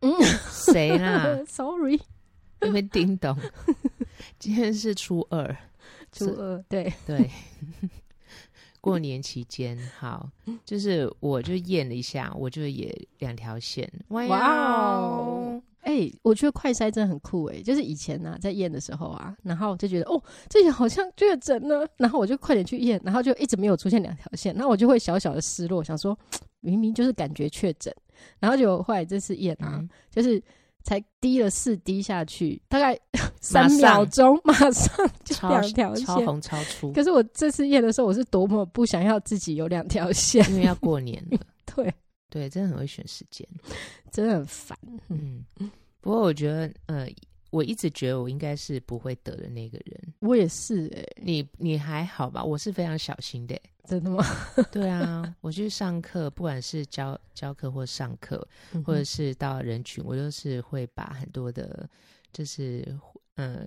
[0.00, 0.12] 嗯，
[0.50, 1.38] 谁啦？
[1.46, 2.00] Sorry，
[2.62, 3.36] 因为叮咚。
[4.38, 5.56] 今天是初二，
[6.12, 7.30] 初二对对。
[8.80, 10.26] 过年期间，好，
[10.64, 13.86] 就是我就验了一下，我就也两条线。
[14.08, 15.62] 哇哦！
[15.82, 26.18] 哎、欸，我觉得快筛真的很酷哎，就是以前呢、啊，在验的时候啊，然后就觉得哦，这些好像确诊了，然后我就快点去验，然后就一直没有出现两条线，然后我就会小小的失落，想说
[26.60, 27.94] 明明就是感觉确诊，
[28.38, 30.42] 然后就后来这次验啊，嗯、就是。
[30.82, 32.98] 才滴了四滴下去，大概
[33.42, 36.90] 三秒钟，马上就两条线，超红超粗。
[36.94, 41.38] 可是我这次验的时候，我是多么不想要自己有两条线， 因为要过年了。
[41.66, 41.92] 对
[42.30, 43.46] 对，真的很会选时间，
[44.10, 44.74] 真的很烦。
[45.10, 45.44] 嗯，
[46.00, 47.06] 不过我觉得，呃。
[47.50, 52.42] 我一直觉得我应该是不会得的那个人，我也是哎、欸，你你还好吧？
[52.42, 54.24] 我是非常小心的、欸，真的吗？
[54.70, 58.46] 对啊，我去上课，不管是教教课或上课，
[58.84, 61.88] 或者是到人群，我都是会把很多的，
[62.32, 62.96] 就是
[63.34, 63.66] 呃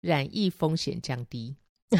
[0.00, 1.54] 染疫风险降低。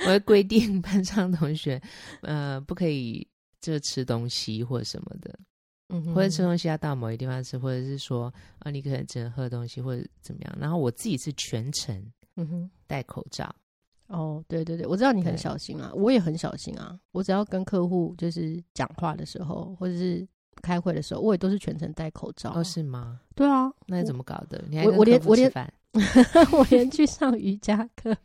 [0.00, 1.80] 我会规定班上同学，
[2.20, 3.26] 呃，不可以
[3.62, 5.38] 就吃东西或者什么的。
[5.88, 10.56] 嗯，或者吃东西要到某一个地方吃，或者是说啊，你可能只能喝东西或者怎么样。
[10.58, 12.04] 然后我自己是全程
[12.36, 13.54] 嗯哼戴口罩。
[14.08, 16.98] 哦，对对对，我知道你很小心啊，我也很小心啊。
[17.12, 20.26] 我只要跟客户就是讲话的时候，或者是
[20.62, 22.52] 开会的时候，我也都是全程戴口罩。
[22.54, 23.20] 哦，是吗？
[23.34, 24.64] 对啊，那你怎么搞的？
[24.68, 25.72] 你还我连我吃饭？
[26.52, 28.16] 我连去上瑜伽课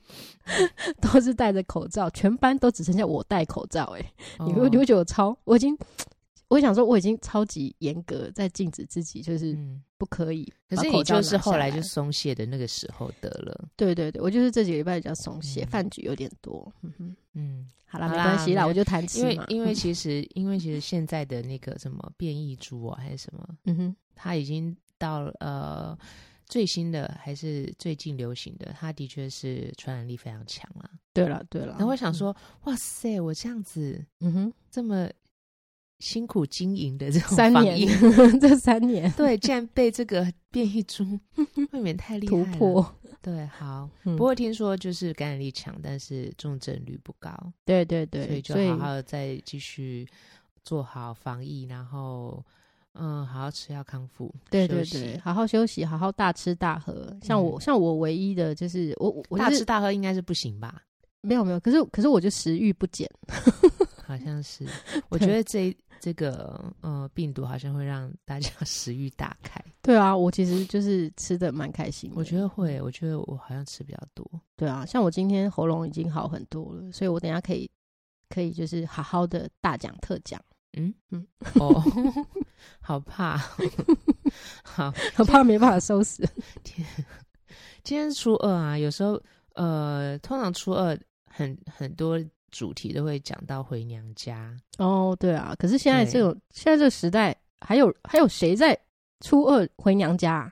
[1.00, 4.00] 都是戴着口罩，全班都只剩下我戴口罩、欸。
[4.00, 5.38] 哎、哦，你会你会觉得我超？
[5.44, 5.78] 我已经。
[6.52, 9.58] 我想说，我已经超级严格，在禁止自己，就是
[9.98, 10.46] 不可以。
[10.70, 13.70] 可是你就是后来就松懈的那个时候得了。
[13.78, 16.70] 对对对，我就是这几个礼拜比较松懈，饭、嗯、局有点多。
[16.82, 19.02] 嗯哼，嗯，好啦，没关系啦，我就谈。
[19.16, 25.98] 因为因为其实因为其实现在的那个什么变异株啊，还是什么，嗯哼，它已经到了呃
[26.48, 30.92] 最新的还是最近流行的，它的确是传染力非常强了。
[31.14, 32.36] 对了对了，然后我想说、
[32.66, 35.10] 嗯，哇塞，我这样子，嗯哼，这么。
[36.02, 41.06] 辛苦经营的这种防疫，三 年这三年， 对，竟然被这个变异株
[41.72, 42.46] 未免太厉害了。
[42.46, 43.88] 突破，对，好。
[44.04, 47.32] 嗯、不过听说就是感染力强，但是重症率不高。
[47.64, 50.08] 对对对，所以就好好再继续
[50.64, 52.44] 做好防疫，然后
[52.94, 54.34] 嗯，好好吃药康复。
[54.50, 57.16] 对对对，好好休息，好好大吃大喝。
[57.22, 60.82] 像我，嗯、像我唯一的就是我，我、就是、大吃大喝应该是不行吧？
[61.22, 63.08] 没有没有，可是可是我就食欲不减。
[64.04, 64.66] 好像是，
[65.08, 69.64] 我觉得这这个呃病毒好像会让大家 食欲大开。
[69.84, 72.16] 对啊，我其实就是吃的蛮开心的。
[72.18, 74.28] 我觉得会，我觉得我好像吃比较多。
[74.58, 77.70] 对啊，像我今天喉咙已经好很多了，所以我等一下可以
[78.30, 80.42] 可以就是好好的大讲特讲。
[80.74, 81.28] 嗯嗯，
[81.60, 81.84] 哦，
[82.82, 83.38] 好怕，
[84.64, 86.28] 好，好怕没办法收拾。
[86.64, 86.88] 天，
[87.84, 89.22] 今天是初二啊，有时候
[89.54, 92.20] 呃，通常初二很很多。
[92.52, 98.78] 主题都会讲到回娘家哦，对啊，可是现在这种现在这个时代，还有还有谁在
[99.22, 100.52] 初二回娘家啊？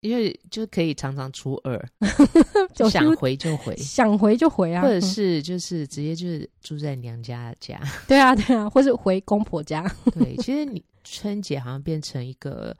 [0.00, 1.88] 因为就可以常常初二，
[2.74, 9.82] 就想回就回，想回就回啊，或者是就是直接就是住在娘家家，对啊对啊，或是回公婆家。
[10.12, 12.76] 对，其实你春节好像变成一个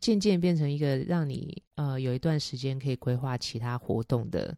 [0.00, 4.56] 渐渐变成一个让你呃有一段时间可以规划其他活动的。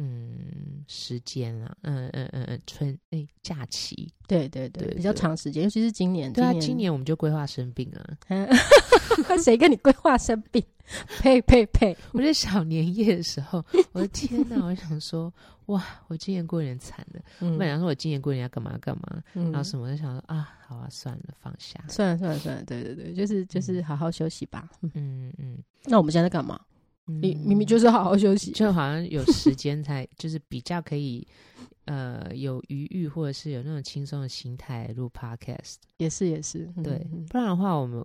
[0.00, 8.16] 嗯，时间啊，嗯嗯嗯嗯，春哎、欸，假期，对对对，对，比较长时间，尤其是今年，对啊，今年我们就规划生病啊
[9.42, 10.64] 谁跟你规划生病？
[11.20, 11.94] 呸呸呸！
[12.14, 13.62] 我在小年夜的时候，
[13.92, 15.30] 我的天哪，我想说，
[15.66, 24.90] 哇，我今年过年惨了，嗯、我本来说我今年过年要干嘛干嘛、嗯，然后什么，我就想说啊，好啊，算了，放下，算了算了算了，对对对，就是就是好好休息吧，嗯。
[24.94, 26.58] 嗯，嗯，那我们现在在干嘛？
[27.08, 31.26] 你明明就是好好休息，就好像有时间才 就是比较可以，
[31.86, 38.04] 呃，有余裕或者是有那种轻松的心态录 podcast，也是也是，对，不然的话，我们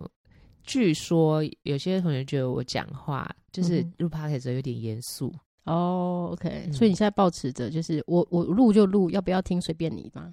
[0.62, 5.32] 据说有些同学觉得我讲话就是录 podcast 有点严肃。
[5.64, 6.30] 哦。
[6.32, 10.32] OK，所以你现在保持着就是我我录就录，要不要听随便你嘛？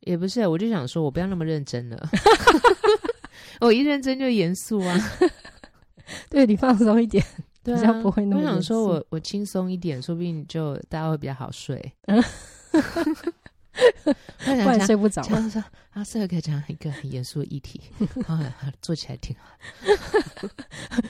[0.00, 2.08] 也不是，我就想说我不要那么认真了，
[3.60, 4.98] 我一认真就严肃啊。
[6.28, 7.24] 对你放松一点，
[7.64, 8.42] 对啊，比较不会那么。
[8.42, 11.92] 我想说我我轻松一点，说不定就大家会比较好睡。
[14.38, 17.80] 突 然睡不着，他说：“啊，适合可以讲一个很严肃的议题，
[18.28, 20.48] 啊，做起来挺好。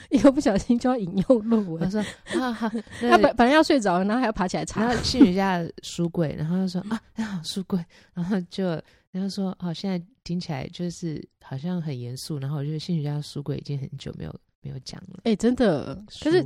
[0.09, 1.83] 一个不小心就要引诱论文。
[1.83, 2.01] 他说：
[2.41, 2.67] 啊好，
[2.99, 4.81] 他本本来要睡着，然后还要爬起来查。
[4.83, 7.83] 然后心理学家书柜，然后就说啊，好书柜，
[8.15, 8.65] 然后就
[9.11, 12.39] 然后说哦，现在听起来就是好像很严肃。
[12.39, 14.35] 然后我觉得心理学家书柜已经很久没有
[14.65, 15.19] 没有讲了。
[15.23, 16.43] 哎，真的，可是。”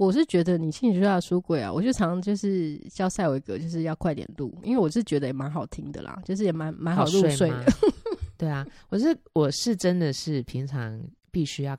[0.00, 7.66] 我是觉得你心理学家的书柜啊，我就常常就是叫赛维格，就是要快点录，因为我是觉得也蛮好听的啦，就是也蛮蛮好入睡的。
[8.38, 10.98] 对啊，我是我是真的是平常
[11.30, 11.76] 必须要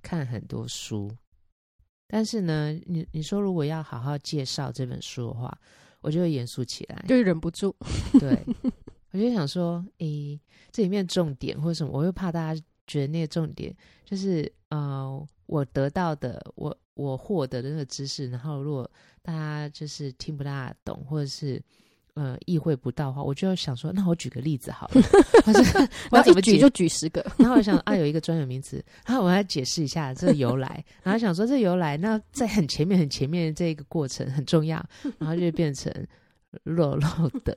[0.00, 1.10] 看很多书，
[2.08, 5.54] 但是呢，你你说如果要好好介绍这本书的话，
[6.00, 7.76] 我就会严肃起来，就忍不住。
[8.18, 8.42] 对，
[9.12, 10.40] 我就想说，诶、欸，
[10.72, 16.76] 这里面重点或者什么，我又怕大家觉得那个重点就是呃，我得到的我。
[16.94, 18.90] 我获得的那个知识，然后如果
[19.22, 21.58] 大家就是听不大懂，或者是
[22.12, 25.02] 呃意会不到的话，我就想说，那我举个例子好了，
[26.12, 27.24] 我要怎么举就举十个。
[27.38, 34.84] 然后我想啊，有一个专有名词，然后我要解释一下这个由来， 然后想说这由来，那在很前面很前面的这个过程很重要，
[35.16, 35.90] 然后就变成
[36.64, 37.56] 落落等，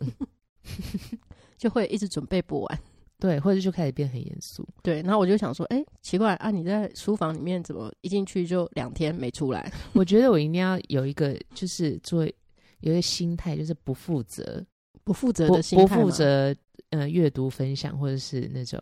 [1.57, 2.79] 就会一直准备不完。
[3.23, 4.67] 对，或者就开始变很严肃。
[4.81, 9.71] 对，然后我就想说，哎，奇怪啊，你在书房里面怎么一进去就两天没出来？
[9.95, 14.61] 我觉得我一定要有一个，就是做有一个心态，就是不负责、
[15.05, 16.53] 不负责的心态，不负责
[16.89, 18.77] 呃阅读分享，或者是那种，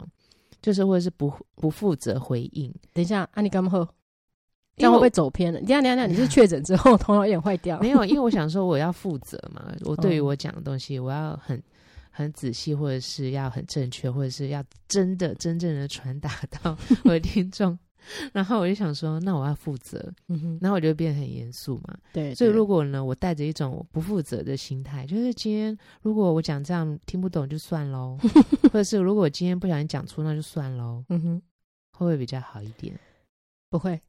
[0.59, 2.73] 就是或者是不不负责回应。
[2.93, 3.87] 等一下，啊，你干嘛喝？
[4.75, 5.59] 这样会不会走偏了？
[5.59, 7.79] 你这样、这样、这样，你是确诊之后 头脑有点坏掉？
[7.79, 11.61] 没有，因为我 想说我要负责嘛，我对于我讲的东西，我要很。
[12.21, 17.77] 很仔细，或者是要很正确，或者是要真的、真正的传达到我的听众。
[18.33, 20.11] 然后我就想说，那我要负责。
[20.27, 21.95] 嗯哼，然后我就变得很严肃嘛。
[22.11, 28.17] 对，对，所以如果呢，我带着一种不负责的心态，就是今天如果我讲这样听不懂就算喽，
[28.63, 31.05] 或者是如果我今天不小心讲错那就算喽。
[31.09, 31.41] 嗯哼，
[31.91, 32.99] 会不会比较好一点？
[33.69, 34.01] 不会，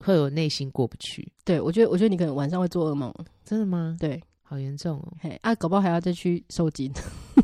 [0.00, 1.32] 会有内心过不去。
[1.44, 3.14] 对，我觉得，我觉得你可能晚上会做噩梦。
[3.44, 3.96] 真的吗？
[4.00, 4.20] 对。
[4.50, 5.16] 好严重哦！
[5.20, 6.92] 嘿啊，搞不好还要再去收金。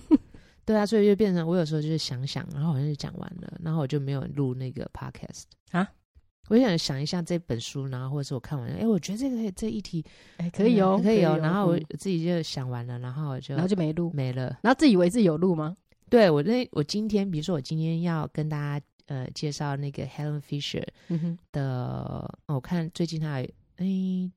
[0.67, 5.89] 对啊，所以就变成我有时候就是想想，然后好像就讲完了，然后我就没有录那个 podcast 啊。
[6.49, 10.05] 我想想一下这本书，然后或者是我看完了，哎，我觉得这个这一题
[10.39, 11.39] 哎可以哦，可以哦。
[11.39, 15.77] 然后我自己就想完了，然后我就然后就没录没了，然后自以为自己有录吗？
[16.11, 20.85] 对我那我今天比如说我今天要跟大家呃介绍那个 Helen Fisher
[21.53, 23.41] 的，我看最近他
[23.77, 24.29] 哎。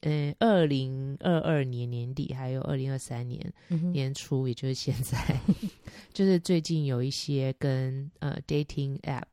[0.00, 3.52] 嗯，二零二二年年底，还有二零二三年
[3.92, 5.40] 年初，嗯、也就是现在，
[6.12, 9.24] 就是最近有一些跟呃 dating app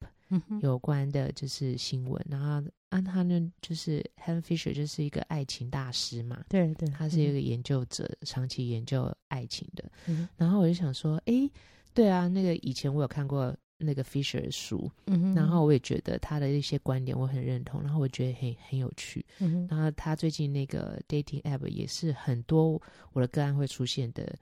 [0.62, 2.24] 有关的，就是新闻。
[2.30, 9.92] 然后按他呢，就是 Helen Fisher 就是一个爱情大师嘛，对对，他是一个研究者，嗯、长期研究爱情的。
[10.08, 11.52] 嗯、然后我就想说，哎、欸，
[11.94, 13.56] 对啊，那个以前我有看过。
[13.82, 19.26] 那个 Fisher 的书，嗯、然后我也觉得他的一些观点我很认同，然后我觉得很很有趣。
[19.40, 22.80] 嗯、然后他最近那个 dating app 也是很多
[23.14, 24.36] 我的个案会出现的，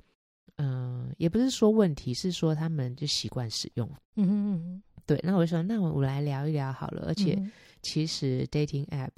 [0.56, 3.88] 嗯、呃，也不是说问题，是说他们就习惯使用。
[4.16, 5.19] 嗯哼嗯哼，对。
[5.24, 7.06] 那我就说，那我我来聊一聊好了。
[7.07, 7.39] 而且
[7.84, 9.12] 其实 dating app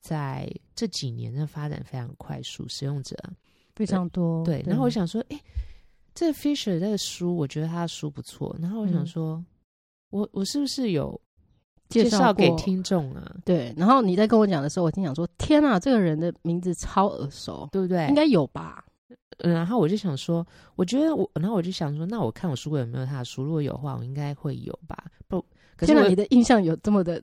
[0.00, 3.16] 在这几年的发展非常快速，使用者
[3.76, 4.44] 非常多。
[4.44, 4.62] 对。
[4.62, 5.40] 对然后我想说，哎，
[6.12, 8.56] 这 Fisher 这个书，我觉得他的书不错。
[8.60, 9.36] 然后我想说。
[9.36, 9.46] 嗯
[10.10, 11.20] 我我是不是有
[11.88, 13.34] 介绍给听众啊？
[13.44, 18.06] 对，然后你在跟我讲的时候，我心想说：天啊，这个人的名字超耳熟，对不对？
[18.08, 18.84] 应该有吧？
[19.38, 23.42] 然后我就想说，我觉得我，然后我就想说，那我看我书柜有没有他的书？
[23.42, 25.04] 如果有的话，我应该会有吧？
[25.28, 25.44] 不。
[25.80, 27.22] 可是你的印象有这么的，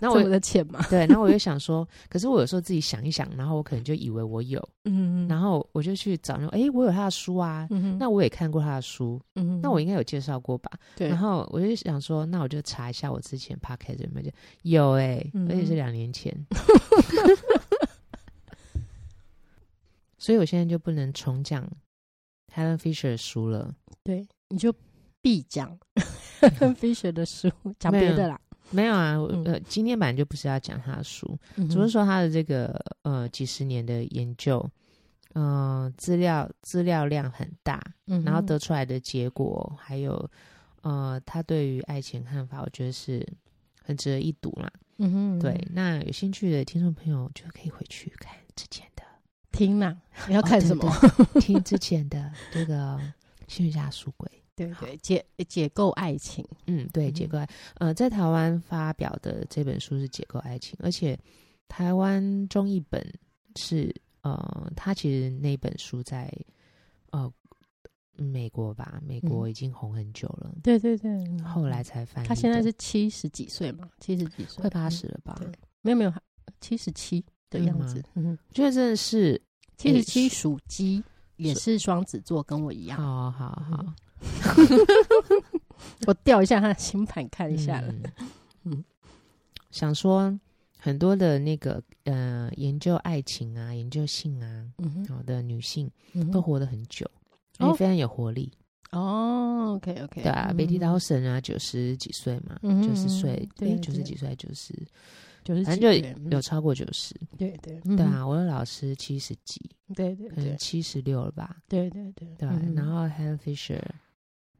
[0.00, 0.84] 那我 这么的浅吗？
[0.90, 10.68] 对，然后我就想说，可是我有时候自己想一想，然后我可能就以为我有，嗯，然后我就去找，哎，我有他的书啊，嗯那我也看过他的书，嗯，那我应该有介绍过吧？
[10.96, 14.32] 对，然后我就想说，那我就查一下我之前 podcast 有没有，
[14.62, 16.36] 有哎，而且是两年前，
[20.18, 21.64] 所以我现在就不能重讲
[22.52, 24.74] Helen Fisher 的书了，对，你就
[25.20, 25.78] 必讲。
[26.58, 34.64] 跟 Fisher 的书 讲别的啦，没有啊，嗯、呃，今天本来就不是要讲他的书，嗯、只是说他的这个呃几十年的研究，
[35.34, 40.28] 嗯、呃，资料资料量很大，嗯、然后得出来的结果，还有
[40.82, 43.26] 呃，他对于爱情看法，我觉得是
[43.82, 44.70] 很值得一读啦。
[44.98, 49.02] 嗯哼，嗯哼，对，那有兴趣的听众朋友就可以回去看之前的，
[49.50, 50.88] 听嘛，你要看什么？
[50.88, 52.98] 哦、对对听之前的这个
[53.48, 54.41] 心理学家书柜。
[54.68, 61.18] 对对，解解构爱情，嗯，对，解构爱，呃，在台湾发表的这本书是解构爱情，而且
[61.68, 63.06] 台湾中译本
[63.56, 66.32] 是，呃，他其实那本书在，
[67.10, 67.32] 呃，
[68.16, 72.28] 美国吧，美国已经红很久了，对对对，后来才翻译。
[72.28, 75.40] 他现在是七十几岁嘛，七十几岁，快八十了吧？
[75.80, 76.12] 没有没有，
[76.60, 79.40] 七十七的样子，嗯，我觉得真的是
[79.76, 81.02] 七十七属鸡。
[81.36, 82.96] 也是双子座，跟我一样。
[82.96, 83.94] 好好好，
[86.06, 87.94] 我调一下他的星盘看一下了。
[88.64, 88.84] 嗯，
[89.70, 90.38] 想说
[90.78, 94.66] 很多的那个呃，研究爱情啊，研究性啊，
[95.08, 95.90] 好的女性
[96.32, 97.08] 都活得很久，
[97.58, 98.52] 也非常有活力。
[98.90, 104.74] 哦，OK OK，对啊，贝蒂·刀神啊，九十几岁嘛，九十岁，对，九十几岁，九十。
[105.44, 108.24] 就是反正就有超过九十，对对对啊！
[108.24, 109.60] 我的老师七十几，
[109.92, 111.56] 对对，可能七十六了吧？
[111.66, 112.48] 对对对对。
[112.76, 113.82] 然后 Helen Fisher，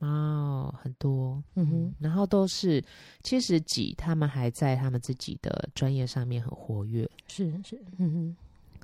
[0.02, 2.84] 哦，很多，嗯哼，然后都是
[3.22, 8.36] 七十几，他们还在他们自己的专业上面很活跃，是是，嗯哼，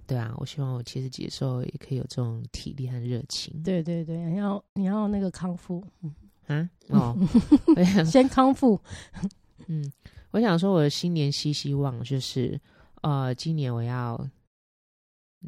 [0.07, 0.33] 对啊！
[0.39, 3.63] 我希望我七十几的时候也可以有这种体力和热情。
[3.63, 6.15] 对对对，你要你要那个康复，嗯
[6.47, 7.17] 啊哦，
[8.07, 8.81] 先康复，
[9.67, 9.91] 嗯。
[10.31, 12.61] 我想说，我的新年新希望就是，
[13.01, 14.15] 呃，今年我要，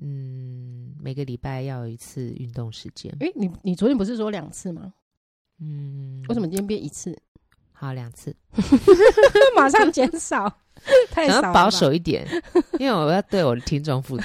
[0.01, 3.15] 嗯，每个礼拜要有一次运动时间。
[3.21, 4.93] 诶，你你昨天不是说两次吗？
[5.61, 7.17] 嗯，为什么今天变一次？
[7.73, 8.35] 好，两次，
[9.57, 10.51] 马上减少，
[11.11, 12.27] 太少保守一点，
[12.79, 14.25] 因为我要对我的听众负责。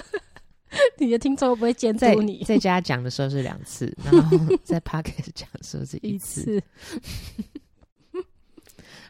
[0.98, 6.62] 你的听众不会监督你，在家讲的时候是两次，然后在 Podcast 讲的时候是一次。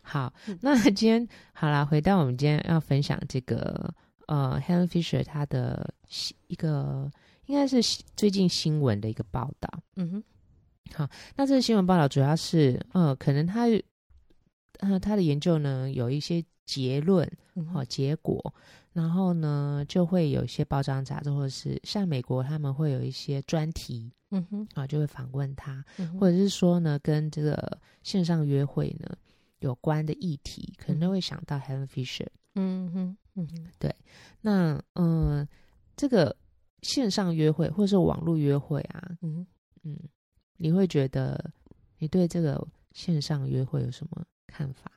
[0.02, 3.92] 好，那今天好啦，回到我们今天要分享这个
[4.26, 5.92] 呃，Helen Fisher 他的
[6.47, 7.11] 一个
[7.47, 7.80] 应该是
[8.16, 9.68] 最近新闻的一个报道。
[9.97, 10.25] 嗯哼，
[10.95, 13.66] 好，那这个新闻报道主要是呃，可能他
[14.81, 17.31] 呃他的研究呢有一些结论
[17.73, 18.55] 好、结果，
[18.93, 29.16] 然后呢就会有一些报章杂志或者是像美国他们会有一些专题，嗯哼，啊就会访问他，嗯、或者是说呢跟这个线上约会呢。
[29.61, 32.26] 有关的议题，可能都会想到 Helen Fisher。
[32.57, 33.93] 嗯哼，嗯哼，对。
[34.43, 35.49] 那嗯、呃，
[35.97, 36.37] 这个
[36.83, 39.47] 线上约会或者是网络约会啊，嗯嗯，
[40.56, 41.52] 你会觉得
[41.98, 44.90] 你对这个线上约会有什么看法？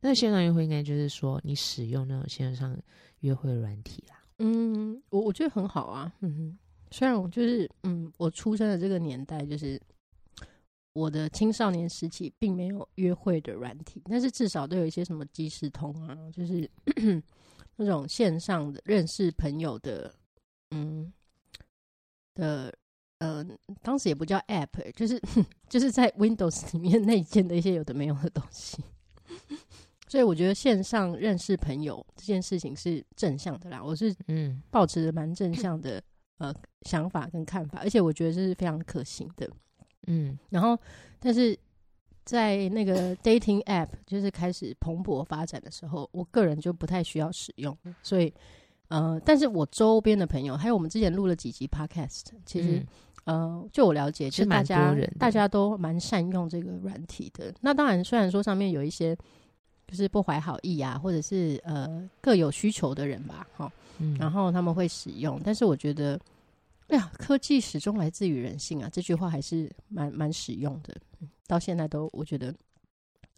[0.00, 2.78] 那线上约会应该就是说你使用那种线上
[3.20, 4.22] 约会软体啦。
[4.38, 6.12] 嗯，我我觉得很好啊。
[6.20, 6.58] 嗯哼，
[6.90, 9.80] 虽然我就是嗯，我出生的这个年代就是。
[10.92, 16.68] 我的青少年时期并没有约会的软体，但是至少都有一些什么即时通啊，就是
[17.76, 20.12] 那种线上的认识朋友的，
[20.72, 21.10] 嗯
[22.34, 22.74] 的，
[23.20, 23.46] 呃，
[23.80, 25.18] 当时也不叫 App，就是
[25.70, 28.82] 就是在 Windows 里面内建的一些有的没有的东西。
[30.08, 36.02] 所以我觉得线上认识朋友这件事情是正向的啦，我是嗯保持着蛮正向的
[36.38, 39.48] 呃想法跟看法，而且我觉得这是非常可行的。
[40.08, 40.76] 嗯，然后，
[41.20, 41.56] 但是
[42.24, 47.76] 在那个 dating app 就是开始蓬勃发展的时候，我个人就不太需要使用。
[48.02, 48.32] 所以，
[48.88, 52.86] 呃，但是我周边的朋友，还有我们之前录了几集 podcast，其实，嗯、
[53.24, 57.52] 呃，就我了解，其实大家大家都蛮善用这个软体的。
[57.60, 59.16] 那当然，虽然说上面有一些
[59.86, 66.20] 就是不怀好意啊，或者是呃各有需求的人吧，哈，嗯、然后他们会使用，但是我觉得。
[66.88, 68.90] 哎呀，科技始终来自于人性啊！
[68.92, 70.92] 这句话还是蛮蛮实用的，
[71.46, 72.52] 到现在都我觉得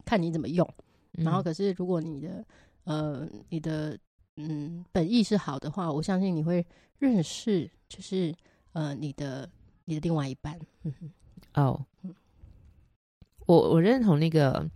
[0.06, 0.66] 看你怎么用。
[1.18, 2.42] 嗯、然后，可是如果你的
[2.84, 3.94] 呃你的
[4.38, 6.66] 嗯本意是好的话，我相信你会
[6.98, 8.34] 认识，就是
[8.72, 9.46] 呃你的
[9.84, 10.58] 你的另外一半。
[10.82, 11.10] 嗯哼，
[11.54, 11.86] 哦，
[13.46, 14.68] 我我认同那个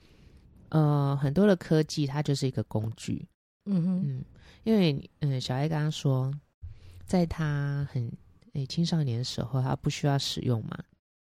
[0.71, 3.27] 呃很多的科技它就是一个工具。
[3.67, 4.25] 嗯哼嗯，
[4.65, 6.33] 因为嗯小艾刚刚说，
[7.05, 8.11] 在他很。
[8.53, 10.79] 哎，青少年的时候他不需要使用嘛？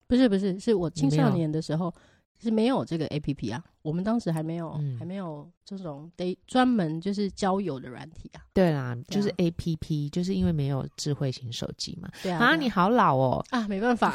[0.07, 1.93] 不是不是，是我青少年的时候
[2.41, 3.65] 是没有这个 APP 啊。
[3.85, 8.41] 我们当时还没有，嗯、还没有这种得专门就是交友的软体啊。
[8.55, 12.09] 对啦，就是 APP，就是因为没有智慧型手机嘛。
[12.23, 14.15] 对啊，啊，你好老哦啊，没办法。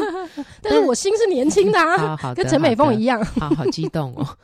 [0.60, 4.38] 但是我心是年轻的啊，好好跟陈美凤一样，好好激动哦。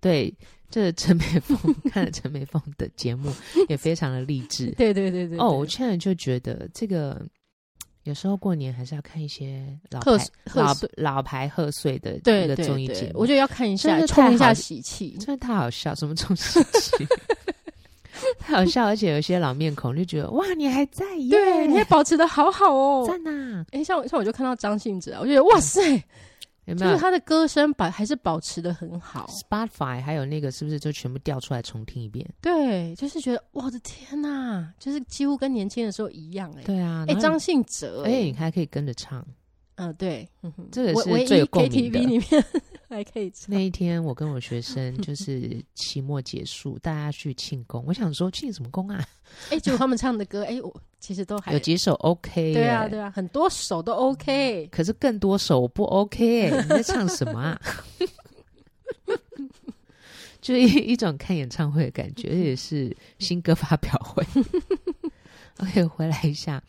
[0.00, 0.34] 对。
[0.68, 3.32] 这陈美凤看了陈美凤的节目，
[3.68, 4.66] 也非常的励志。
[4.72, 5.38] 对对对对。
[5.38, 7.24] 哦，我现在就觉得这个
[8.06, 13.12] 有时候过年还是要看一些老牌、老老牌贺岁的那个综艺节目。
[13.14, 15.16] 我觉得要看一下，冲一下喜气。
[15.18, 17.06] 真的太好笑，什么冲喜气？
[18.38, 23.64] 太好笑，而且有些老面孔就觉得哇，你还在耶，对，你还保持的好好哦， 赞呐！
[23.72, 26.02] 哎，像像我就看到张信哲，我觉得哇塞，
[26.66, 26.92] 有没有？
[26.92, 32.28] 就是他的歌声保还是保持的很好，Spotify 还有那个是不是就全部调出来重听一遍？
[32.40, 36.62] 对，就是觉得我的天呐，就是几乎跟年轻的时候一样哎。
[36.64, 39.26] 对啊，哎，张信哲，哎，你还可以跟着唱，
[39.76, 40.28] 嗯，对，
[40.70, 41.98] 这个是最有共鸣的。
[42.00, 42.26] KTV 里面。
[42.88, 43.52] 还可以唱。
[43.52, 47.82] 那一天，我跟我学生 就是期末结束，大家去庆功。
[47.84, 49.04] 我想说庆什么功啊？
[49.50, 52.54] 哎、欸，结果他们唱的歌，哎、欸，我其实都还有几首 OK。
[52.54, 54.68] 对啊，对啊，很多首都 OK。
[54.70, 56.48] 可是更多首不 OK。
[56.62, 57.60] 你在唱什么啊？
[60.40, 64.24] 就是一一种看演唱会的感觉，也是新歌发表会。
[65.58, 66.62] OK，回来一下，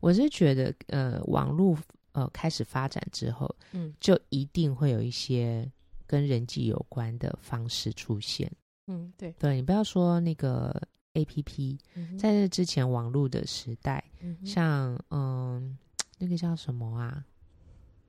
[0.00, 1.74] 我是觉得呃，网络。
[2.14, 5.70] 呃，开始发展之后，嗯，就一定会有一些
[6.06, 8.50] 跟人际有关的方式出现。
[8.86, 10.80] 嗯，对，对，你不要说那个
[11.14, 15.76] APP，嗯，在这之前网络的时代，嗯，像嗯，
[16.18, 17.24] 那个叫什么啊？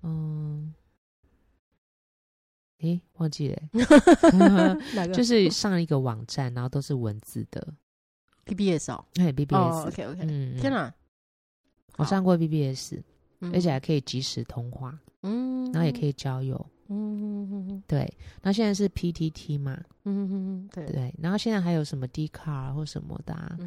[0.03, 0.73] 嗯，
[2.79, 3.61] 诶，忘记了，
[4.93, 5.13] 哪个？
[5.13, 7.73] 就是上一个网站，然后都是文字的。
[8.45, 10.93] BBS 哦，对，BBS，哦，OK OK，嗯，天哪，
[11.97, 13.01] 我上过 BBS。
[13.53, 16.53] 而且还可以即时通话，嗯，然后也可以交友，
[16.89, 18.11] 嗯嗯嗯，对。
[18.41, 21.13] 那现在是 PTT 嘛，嗯嗯对对。
[21.21, 23.57] 然后现在还有什么 Dcard 或什么的，啊，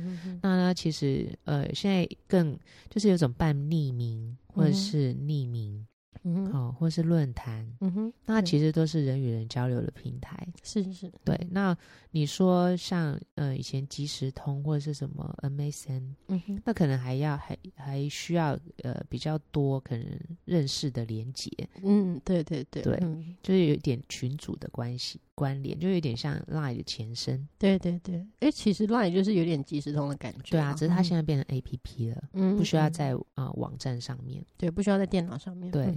[0.42, 2.56] 那呢，其实呃，现在更
[2.90, 5.84] 就是有种半匿名或者是匿名。
[6.24, 11.38] 嗯，好，或是论坛，嗯哼，那其实都是人与人交流的平台，是是是，对。
[11.50, 11.76] 那
[12.10, 20.06] 你说像呃以前即时通或者是什么 MSN，嗯哼，那可能还要还还需要呃比较多可能
[20.44, 21.50] 认识的连接，
[21.82, 22.98] 嗯，对对对对，
[23.42, 25.20] 就是有一点群组的关系。
[25.38, 35.96] 关联就有点像 Line 的前身，对对对，哎，其实 Line 就是有点即时通的感觉，对啊，只是它现在变成 APP 了，嗯，不需要在啊、呃、网站上面，对，不需要在电脑上面，对，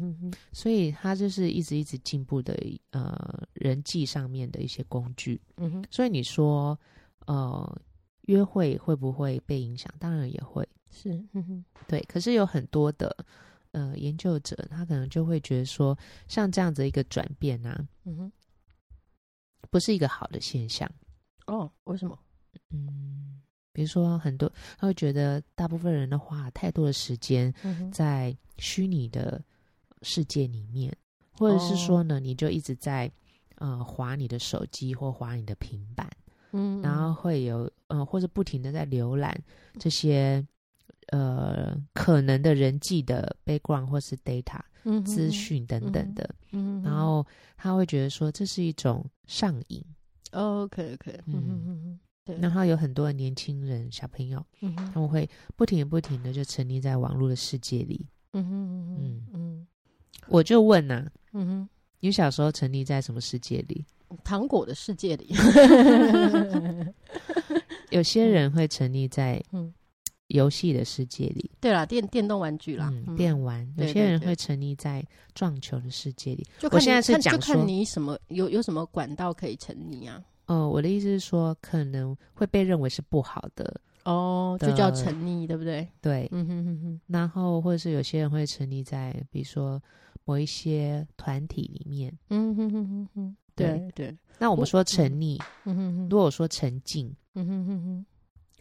[0.54, 2.56] 所以它就是一直一直进步的
[2.92, 6.80] 呃人际上面的一些工具，嗯哼，所以你说
[7.26, 7.82] 呃
[8.28, 9.92] 约会会不会被影响？
[9.98, 13.16] 当然也会，是，嗯哼，对，可是有很多的
[13.72, 18.32] 呃研究者，他可能就会觉得说，像这样子一个转变啊，嗯哼。
[19.72, 20.88] 不是一个好的现象
[21.48, 21.72] 哦？
[21.86, 22.20] 为什么？
[22.70, 27.52] 嗯，比如说很多他会觉得，大部分人的话太多的时间
[27.92, 29.42] 在虚拟的
[30.02, 33.12] 世界里面，嗯、或者是说呢，你就一直在
[33.56, 36.10] 呃划你的手机或划你的平板，
[36.52, 39.42] 嗯，然后会有呃或者不停的在浏览
[39.80, 40.46] 这些
[41.12, 44.60] 呃可能的人际的 background 或是 data。
[44.84, 47.24] 嗯，资讯等等的，嗯，然后
[47.56, 49.80] 他会觉得说这是一种上瘾。
[50.32, 52.36] OK OK，嗯嗯嗯，对。
[52.40, 58.08] 然后有很多的年轻人小朋友，嗯，他们会不停的不停的就沉溺在网络的世界里。
[58.34, 59.68] 嗯嗯嗯嗯，
[60.28, 61.70] 我就问呐，嗯哼，
[62.00, 63.86] 你小时候沉溺在什么世界里？
[64.24, 65.28] 糖果的世界里。
[67.92, 69.72] 有些人会沉溺在嗯。
[70.32, 73.68] 游戏的世界里，对啦，电电动玩具啦，嗯，电玩。
[73.78, 76.46] 有些人会沉溺在撞球的世界里。
[76.72, 80.22] 我现在是讲说，就看你什么有有什么管道可以沉溺啊？
[80.48, 85.88] 哦，我的意思是说，可能会被认为是不好的哦，就叫沉溺，对不对？
[86.02, 87.02] 对，嗯哼哼哼。
[87.08, 89.82] 然后或者是有些人会沉溺在，比如说
[90.26, 93.36] 某一些团体里面，嗯哼哼哼哼。
[93.56, 94.18] 对对。
[94.40, 96.10] 那我们说沉溺，嗯哼哼。
[96.10, 98.06] 如果说沉浸，嗯哼哼哼。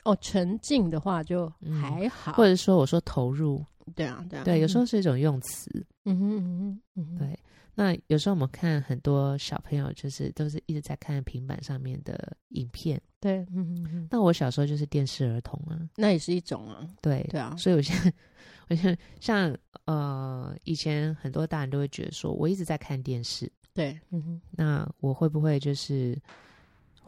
[0.04, 1.48] 哦，沉浸的话就
[1.80, 5.70] 还好，嗯、或者说我说投入，对啊，对啊，对，有时候是一种用词，
[6.04, 7.38] 嗯哼嗯哼嗯哼，对。
[7.74, 14.08] 那有时候我们看很多小朋友，就是都是一直在看平板上面的影片，对，嗯哼嗯。
[14.10, 17.54] 那我小时候就是电视儿童啊，那也是一种啊，对对啊。
[17.56, 18.12] 所以我现在，
[18.68, 24.40] 我现在像呃，以前很多大人都会觉得说，我一直在看电视，对，嗯哼。
[24.50, 26.18] 那我会不会就是？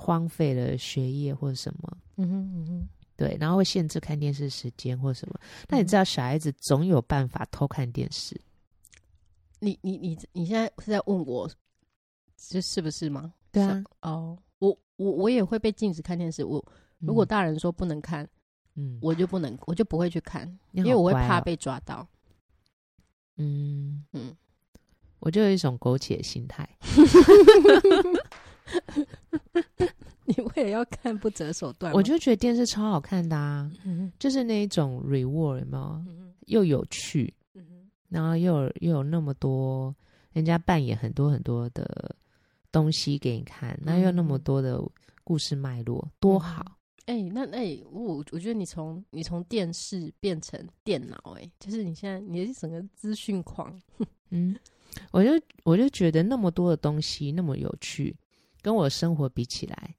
[0.03, 5.39] 荒废了学业或者什么，嗯哼嗯哼，对，然后会限制看电视时间或什么。
[5.69, 8.37] 那你知道小孩子总有办法偷看电视？
[9.61, 11.49] 你你你你现在是在问我，
[12.37, 13.33] 这是不是吗？
[13.53, 16.45] 对啊，哦，我我我也会被禁止看电视。
[16.45, 16.65] 我
[16.99, 18.29] 如果大人说不能看，
[18.75, 22.09] 嗯，我就不能，我就不会去看，哦、因为我会怕被抓到。
[23.37, 24.37] 嗯嗯，
[25.21, 26.69] 我就有一种苟且心态。
[30.37, 36.03] 你为了要看不择手段，我就觉得电视超好看的啊，嗯、就是那一种 reward 有没有？
[36.07, 39.95] 嗯、又有趣，嗯、然后又有又有那么多
[40.33, 42.15] 人家扮演很多很多的
[42.71, 44.81] 东西给你看，那、嗯、又那么多的
[45.25, 46.65] 故事脉络，多好
[47.07, 53.77] 哎、欸，那哎、欸，我我觉得你从你从电视变成电脑，哎，就是你现在你是整个资讯狂，
[54.31, 54.57] 嗯，
[55.11, 55.31] 我就
[55.65, 58.17] 我就觉得那么多的东西那么有趣，
[58.63, 59.95] 跟我生活比起来，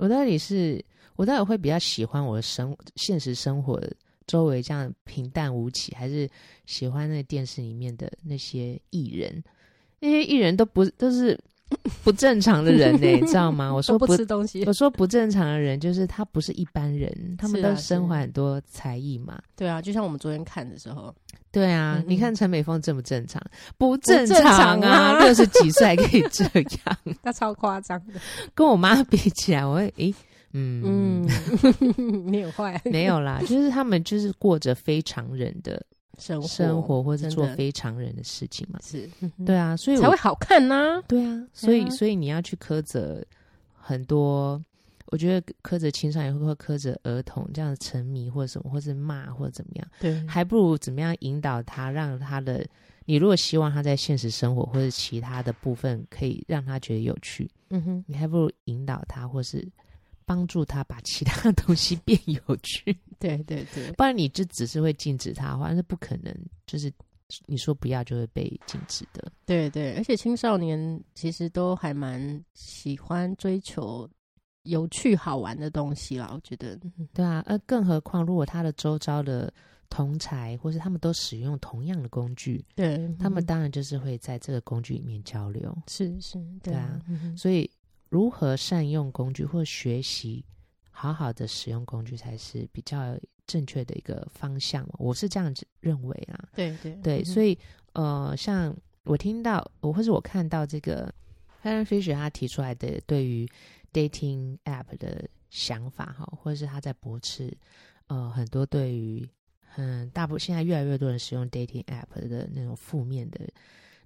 [0.00, 0.82] 我到底是
[1.16, 3.78] 我到底会比较喜欢我的生现实生活
[4.26, 6.28] 周围这样平淡无奇，还是
[6.66, 9.44] 喜欢那电视里面的那些艺人？
[9.98, 11.38] 那些艺人都不都是。
[12.02, 13.72] 不正常的人呢、欸， 你知道吗？
[13.72, 14.64] 我说不，不吃东西。
[14.64, 19.40] 我说不正常的人，就是他不是一般人，他们都身怀很多才艺嘛。
[19.56, 21.14] 对啊，就像我们昨天看的时候，
[21.52, 23.40] 对啊，嗯、你看陈美凤正不正常？
[23.78, 28.14] 不正常啊， 六十几岁还可以这样，他超夸张的。
[28.54, 30.14] 跟我妈比起来，我会诶，
[30.52, 32.80] 嗯嗯，你很坏。
[32.86, 35.80] 没有啦，就是他们就是过着非常人的。
[36.20, 39.08] 生活，生活或者做非常人的事情嘛，是，
[39.44, 41.02] 对啊，所以才会好看呢、啊。
[41.08, 43.24] 对啊，所以所以你要去苛责
[43.72, 44.62] 很多，
[45.06, 52.64] 我觉得苛责青少年或苛责儿童这样沉迷或者什么，或是骂或者怎么样，对，还不如怎么样引导他，让他的
[53.06, 59.66] 你如果希望他在现实生活或者其他的部分可以让他觉得有趣，嗯哼，你还不如引导他，或是。
[60.30, 66.32] 帮助他把其他的东西变有趣， 对对对，不然你就只是会禁止他的话，那不可能。
[66.68, 66.92] 就是
[67.46, 69.96] 你说不要就会被禁止的，对对。
[69.96, 74.08] 而且青少年其实都还蛮喜欢追求
[74.62, 76.78] 有趣好玩的东西啦，我觉得。
[77.12, 79.52] 对啊，而，更何况如果他的周遭的
[79.88, 85.76] 同才或是他们都使用同样的工具，对，他们当然就是会在这个工具里面交流。
[85.88, 87.00] 是是，对，对啊，
[87.36, 87.68] 所以。
[88.10, 90.44] 如何善用工具，或学习
[90.90, 94.86] 好好的使用工具，才是比较正确的一个方向。
[94.98, 96.48] 我是这样子认为啊。
[96.54, 97.56] 对对对，所以
[97.92, 101.12] 呃，像我听到，我或是我看到这个
[101.62, 103.48] Helen Fisher 他提出来的对于
[103.92, 107.56] dating app 的想法哈，或者是他在驳斥
[108.08, 109.26] 呃很多对于
[109.76, 113.48] 嗯大部现在越来越多人使用 dating app 的那种负面的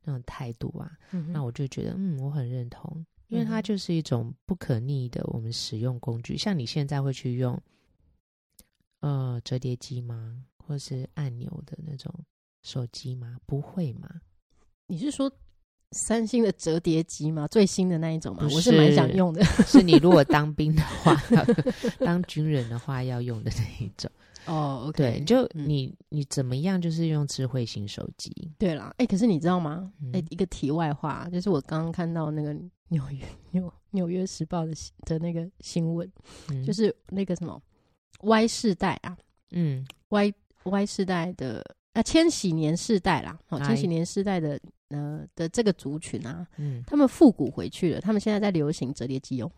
[0.02, 3.04] 那种态度啊，嗯、那我就觉得嗯，我很认同。
[3.28, 7.60] 因为它就是一种不可逆的我们使用工具，像你现在会去用
[9.00, 10.44] 呃折叠机吗？
[10.56, 12.12] 或是按钮的那种
[12.62, 13.37] 手机吗？
[13.46, 14.08] 不会吗？
[14.87, 15.30] 你是说
[15.92, 17.46] 三星的折叠机吗？
[17.48, 18.48] 最新的那一种吗？
[18.48, 19.44] 是我是蛮想用的。
[19.66, 21.14] 是你如果当兵的话，
[22.00, 24.10] 当军人的话要用的那一种。
[24.46, 28.30] 哦、oh, 对，就你、嗯、你怎么样，就是用智慧型手机。
[28.58, 29.90] 对啦，哎、欸，可是你知道吗？
[29.98, 32.54] 哎、嗯欸，一个题外话，就是我刚刚看到那个
[32.94, 34.72] 纽约纽纽约时报的
[35.04, 36.11] 的那个新闻、
[36.50, 37.61] 嗯，就是那个什么
[38.20, 39.16] Y 世代啊，
[39.50, 49.50] 嗯，Y Y 世代的啊，千禧年世代啦，哦，千禧年世代的呃的这个族群啊，嗯，他们复古回去了，他们现在在流行折叠机哦。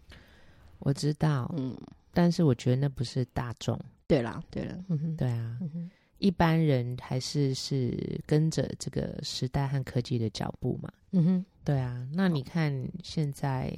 [0.79, 1.77] 我知道，嗯，
[2.13, 3.79] 但是我觉得那不是大众。
[4.07, 12.09] 对啦，对了，嗯哼，对啊，嗯，一般人还是是跟着这个时代和科技的脚步嘛，嗯哼，对啊。
[12.13, 13.73] 那你看现在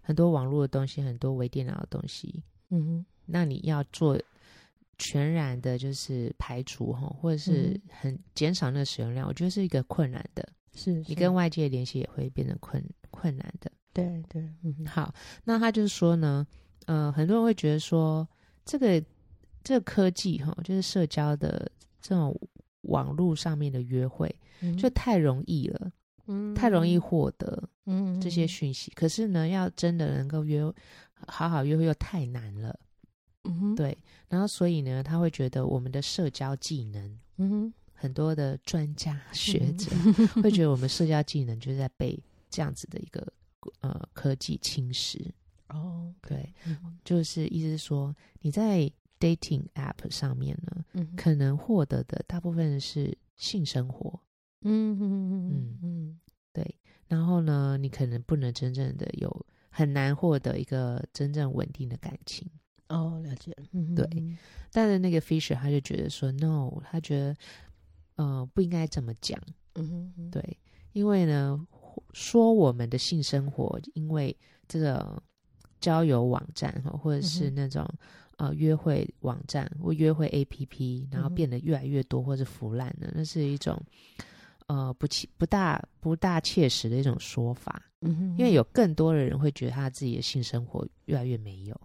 [0.00, 4.18] 很多网络的东西，很多微电脑的东西，嗯哼，那你要做
[4.96, 16.46] 全然的，就是排除哈，或者是很减少那个使用量，我觉得是一个困难的，是，是，你跟外界联系也会变得困困难的，对对，嗯，好，那他就是说呢，
[16.86, 18.26] 呃，很多人会觉得说
[18.64, 19.02] 这个。
[19.64, 21.70] 这个科技哈，就是社交的
[22.00, 22.38] 这种
[22.82, 25.92] 网络上面的约会，嗯、就太容易了，
[26.26, 28.94] 嗯，太容易获得，嗯，这些讯息、嗯。
[28.96, 30.60] 可是呢，要真的能够约
[31.26, 32.76] 好好约会又太难了，
[33.44, 33.96] 嗯，对。
[34.28, 42.18] 然后所以呢，他会觉得我们的社交技能，嗯，很多的专家学者、嗯、会觉得 我们社交技能就是在被
[42.50, 43.24] 这样子的一个
[43.80, 45.20] 呃科技侵蚀。
[45.68, 48.90] 哦，对，嗯、就是意思是说你在。
[49.22, 54.18] Dating app 上面呢，嗯、可能获得的大部分是性生活，
[54.62, 56.20] 嗯嗯嗯嗯，
[56.52, 56.76] 对。
[57.06, 62.50] 然后呢，你可能不能真正的有，很难获得一个真正稳定的感情。
[62.88, 63.56] 哦，了解。
[63.70, 64.08] 嗯，对。
[64.72, 67.36] 但是那个 Fisher 他就觉得说，no，他觉得，
[68.16, 69.40] 呃，不应该这么讲。
[69.74, 70.58] 嗯哼，对，
[70.92, 71.64] 因为呢，
[72.12, 75.22] 说我们的性生活，因为这个
[75.80, 77.88] 交友网站哈，或者是那种。
[78.42, 83.80] 呃，约会网站或约会 APP，然后变得越来越多，或者腐烂了，那是一种
[84.66, 87.80] 呃不切不大不大切实的一种说法。
[88.00, 91.80] 嗯哼，因为有更多的人会觉得他自己的性生活越来越没有。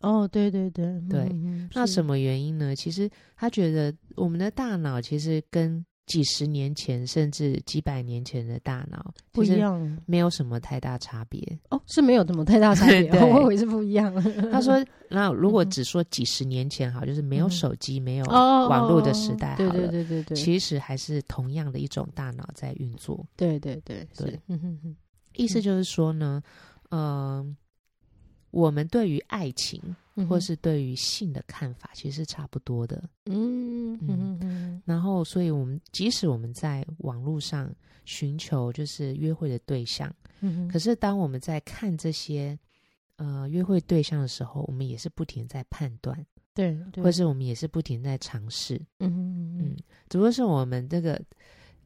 [0.00, 2.74] 哦，对对对对，嗯、那什么原因呢？
[2.74, 11.40] 其实他觉得我们的大脑其实跟几十年前甚至几百年前的大脑不一样，没有什么太大差别。
[11.70, 14.12] 哦，是没有什么太大差别， 我以为是不一样。
[14.50, 23.26] 他说，那如果只说几十年前好，就是没有手机、没有网络的时代好了，对对对对对，其实还是同样的一种大脑在运作。
[23.34, 24.38] 对对对对，
[25.34, 26.42] 意思就是说呢，
[26.90, 27.56] 嗯，
[28.52, 29.82] 我们对于爱情。
[30.28, 33.02] 或是对于性的看法，其实是差不多的。
[33.24, 34.82] 嗯嗯嗯。
[34.84, 42.58] 然后，所以我们即使我们在网络上寻求就是约会的对象，嗯，可是当我们在看这些
[43.16, 46.14] 呃约会对象的时候，我们也是不停在判断，
[46.52, 48.76] 对，对，或是我们也是不停在尝试。
[48.98, 49.76] 嗯嗯嗯。
[50.10, 51.18] 只不过是我们这个。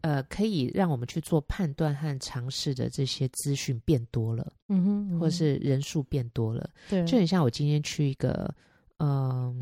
[0.03, 8.55] 呃，可以让我们去做判断和尝试的这些资讯变多了，嗯哼，嗯哼，或是人数变多了，对，就很像我今天去一个
[8.99, 9.57] 嗯、呃、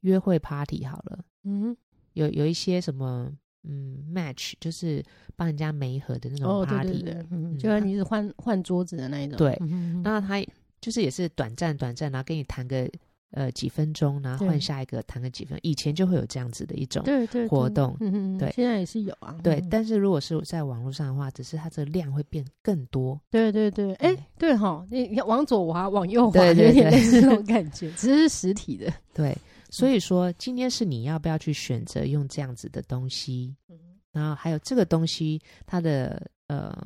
[0.00, 1.76] 约会 party 好了，嗯哼，
[2.14, 3.30] 有有一些什么
[3.64, 5.02] 嗯 match，就是
[5.36, 9.56] 帮人家媒合的那种 party，哦、对对对嗯，就像你是换换桌子的那一种，对，
[10.02, 10.44] 那他
[10.80, 12.90] 就是也是短暂短暂，然后跟你谈个。
[13.32, 15.60] 呃，几分钟，然后换下一个，弹个几分钟。
[15.62, 17.02] 以前就会有这样子的一种
[17.48, 19.38] 活动，对，对，对，对，现在也是有啊。
[19.42, 23.18] 对，嗯、但是如果是在网络上的话，只是它这个量会变更多。
[23.30, 28.92] 对对对，哎、欸，对哈，你往左滑，往右滑，有点类似这种 感觉，只是实体的。
[29.14, 29.34] 对，
[29.70, 33.78] 所以说今天是你要不要去选择用这样子的东西，嗯、
[34.12, 36.76] 然后还有这个东西它的呃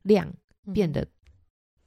[0.00, 0.32] 量
[0.72, 1.06] 变得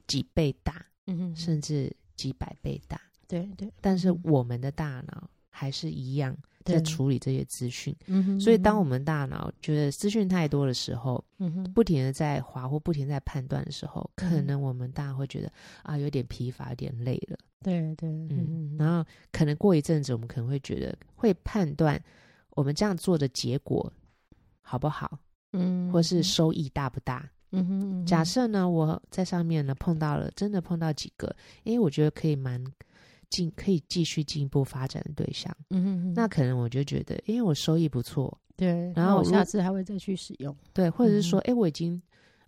[0.06, 3.02] 几倍大，嗯，甚至几百倍大。
[3.28, 15.52] 对对，但是我们的大脑还是一样在处理这些资讯，嗯，所以当我们大脑觉得资讯太多的时候，嗯，不停的在划或不停在判断的时候，嗯，可能我们大脑会觉得
[15.84, 22.02] 啊有点疲乏，有点累了，对对，嗯，然后可能过一阵子，我们可能会觉得会判断
[22.52, 23.92] 我们这样做的结果
[24.62, 25.20] 好不好，
[25.52, 32.64] 嗯，或是收益大不大，嗯哼，嗯哼，假设呢我在上面呢碰到了真的碰到几个，因为我觉得可以蛮。
[33.34, 42.00] 进可以继续进一步发展的对象，嗯哼哼，那可能我就觉得，因为我收益不错，对，然后我下次还会再去使用，对，或者是说，哎、嗯，我已经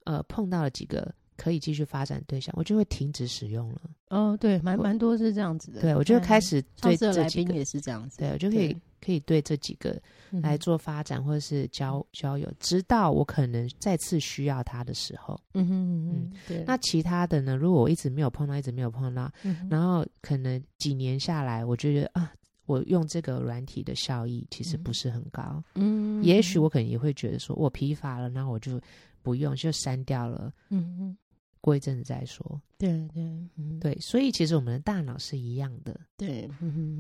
[0.03, 3.81] 呃碰到了几个可以继续发展的对象，我就会停止使用了。
[4.09, 8.77] 哦，对，蛮蛮多是这样子的，对，我就开始对这来宾也是这样子，对，我就可以。
[9.05, 10.01] 可以对这几个
[10.41, 15.39] 来做发展，或者是交交友，直到我可能再次需要他的时候。
[15.53, 16.63] 嗯哼嗯嗯，对。
[16.65, 17.55] 那其他的呢？
[17.55, 22.33] 如果我一直没有碰到，一直没有碰到，嗯、然后可能几年下来，我觉得啊，
[22.65, 25.63] 我用这个软体的效益其实不是很高。
[25.75, 28.81] 嗯，也许我可能也会觉得说我疲乏了，那我就
[29.21, 30.51] 不用，就删掉了。
[30.69, 31.17] 嗯嗯，
[31.61, 32.59] 过一阵子再说。
[32.79, 33.23] 对对、
[33.55, 35.99] 嗯、对，所以其实我们的大脑是一样的。
[36.17, 36.49] 对，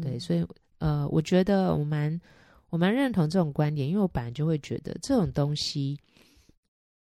[0.03, 0.45] 对，所以。
[0.79, 2.19] 呃，我觉得我蛮
[2.69, 5.97] 我蛮认同这种观点，因为我本来就会觉得这种东西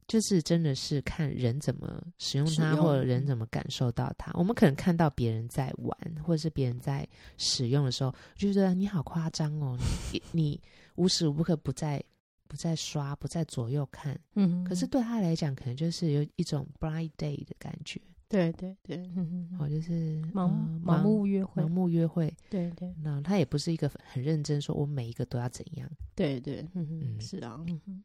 [0.07, 4.31] 就是真的是看人怎么使用它，或者人怎么感受到它。
[4.35, 7.07] 我们可能看到别人在玩，或者是别人在
[7.37, 9.77] 使用的时候，就觉得你好夸张哦，
[10.13, 10.61] 你 你
[10.95, 12.01] 无时无刻不在
[12.47, 14.17] 不在刷，不在左右看。
[14.35, 17.99] 嗯，可是对他来讲，可能就是有一种 bright date 的感觉。
[18.27, 20.51] 对对对，嗯好，就是盲
[20.83, 22.93] 盲目约会，盲目约会，对对。
[23.03, 25.89] 那他也不是一个很认真，说我每一个都要怎样？
[26.15, 28.03] 对对，嗯嗯，是啊，嗯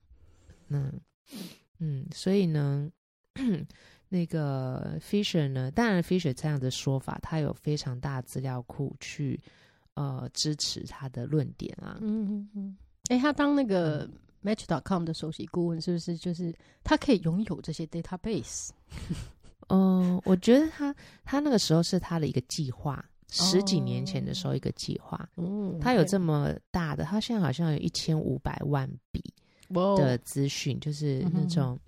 [0.68, 0.92] 那
[1.78, 2.90] 嗯，所以呢，
[4.09, 9.40] 那个 Fisher 呢，当然 Fisher 这样的说法，他有非常大资料库去
[9.94, 11.98] 呃支持他的论点啊。
[12.02, 12.76] 嗯嗯嗯。
[13.09, 14.09] 哎，他当那个
[14.42, 16.54] Match.com 的首席顾问，是不是就是
[16.85, 18.68] 他可以拥有这些 database？
[19.70, 25.28] 嗯，我觉得他他那个时候是他的一个计划，十几年前的时候一个计划。
[25.37, 29.22] 嗯，他有这么大的，他现在好像有一千五百万笔
[29.96, 31.78] 的资讯，就是那种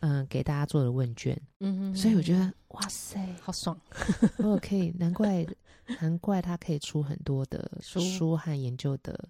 [0.00, 1.40] 嗯给大家做的问卷。
[1.60, 3.76] 嗯嗯，所以我觉得哇塞，好爽！
[4.38, 5.44] 我 可以，难怪
[6.00, 9.28] 难怪他可以出很多的书和研究的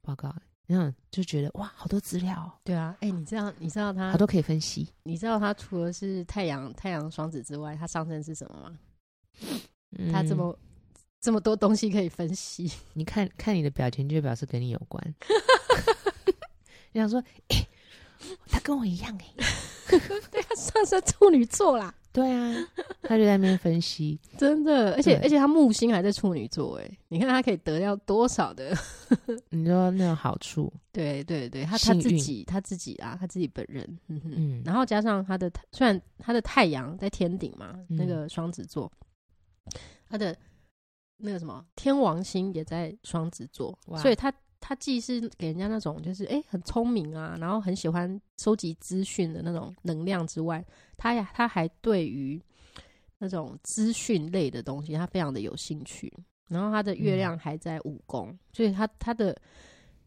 [0.00, 0.34] 报告。
[0.68, 2.60] 嗯，就觉得哇，好多资料。
[2.62, 4.86] 对啊，哎、欸，你知道你知道他好多可以分析。
[5.02, 8.78] 你知道他除了是太阳太阳双子之外，他上升是什么吗？
[9.98, 10.58] 嗯、他这么
[11.20, 12.70] 这么多东西可以分析。
[12.92, 15.02] 你看看你的表情，就表示跟你有关。
[16.92, 17.68] 你想说，哎、欸，
[18.46, 19.98] 他跟我一样哎、欸，
[20.30, 21.94] 对啊上升处女座啦。
[22.18, 22.52] 对啊，
[23.02, 28.76] 他就在那边分析，真的，而且而且他木星还在处女座，哎，你看他可以得到多少的，
[29.50, 30.72] 你说那种好处？
[30.90, 38.90] 对对对，他他自己他自己啊，他自己本人，嗯嗯，然后加上他的虽然他的太阳在天顶嘛，嗯、那个双子座，
[40.08, 40.36] 他的
[41.18, 50.64] 那个什么天王星也在双子座，所以他他既是给人家那种就是哎、欸、很聪明啊，然后很喜欢收集资讯的那种能量之外，
[50.96, 52.40] 他呀他还对于
[53.18, 56.12] 那种资讯类的东西，他非常的有兴趣。
[56.48, 59.36] 然后他的月亮还在武功，嗯、所以他他的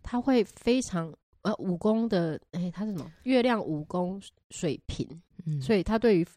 [0.01, 3.11] 他会非常呃五宫的哎、欸，他是什么？
[3.25, 5.07] 月亮武功水平，
[5.45, 6.27] 嗯，所以他对于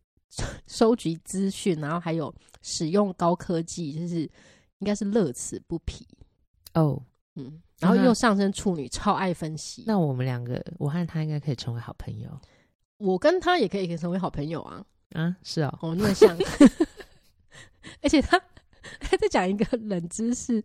[0.67, 4.23] 收集资讯，然后还有使用高科技，就是
[4.79, 6.07] 应该是乐此不疲
[6.75, 7.03] 哦。
[7.37, 9.85] 嗯，然后又上升处女，超爱分析。
[9.87, 12.29] 那我们两个，我和他应该可以成为好朋友。
[12.99, 14.85] 我跟他也可以成为好朋友啊！
[15.13, 16.37] 啊，是哦，我们那么像，
[18.03, 18.41] 而且他
[19.01, 20.63] 还在讲一个冷知识，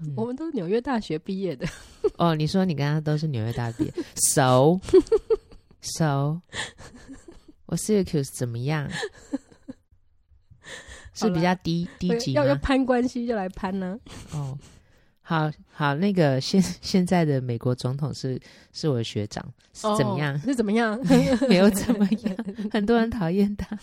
[0.00, 1.66] 嗯、我们都是纽约大学毕业的。
[2.18, 4.80] 哦，你说你跟他都是纽约大学毕业，so
[5.80, 6.40] so，
[7.66, 8.90] 我 Syracuse 怎么样？
[11.12, 12.42] 是比较低低级吗？
[12.42, 13.98] 要要攀关系就来攀呢、
[14.30, 14.34] 啊。
[14.38, 14.58] 哦。
[15.28, 18.40] 好好，那个现现在的美国总统是
[18.72, 20.36] 是我的学长，是怎么样？
[20.36, 20.96] 哦、 是怎么样？
[21.48, 22.36] 没有怎么样，
[22.70, 23.76] 很多人讨厌他，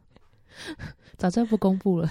[1.18, 2.10] 早知道不公布了。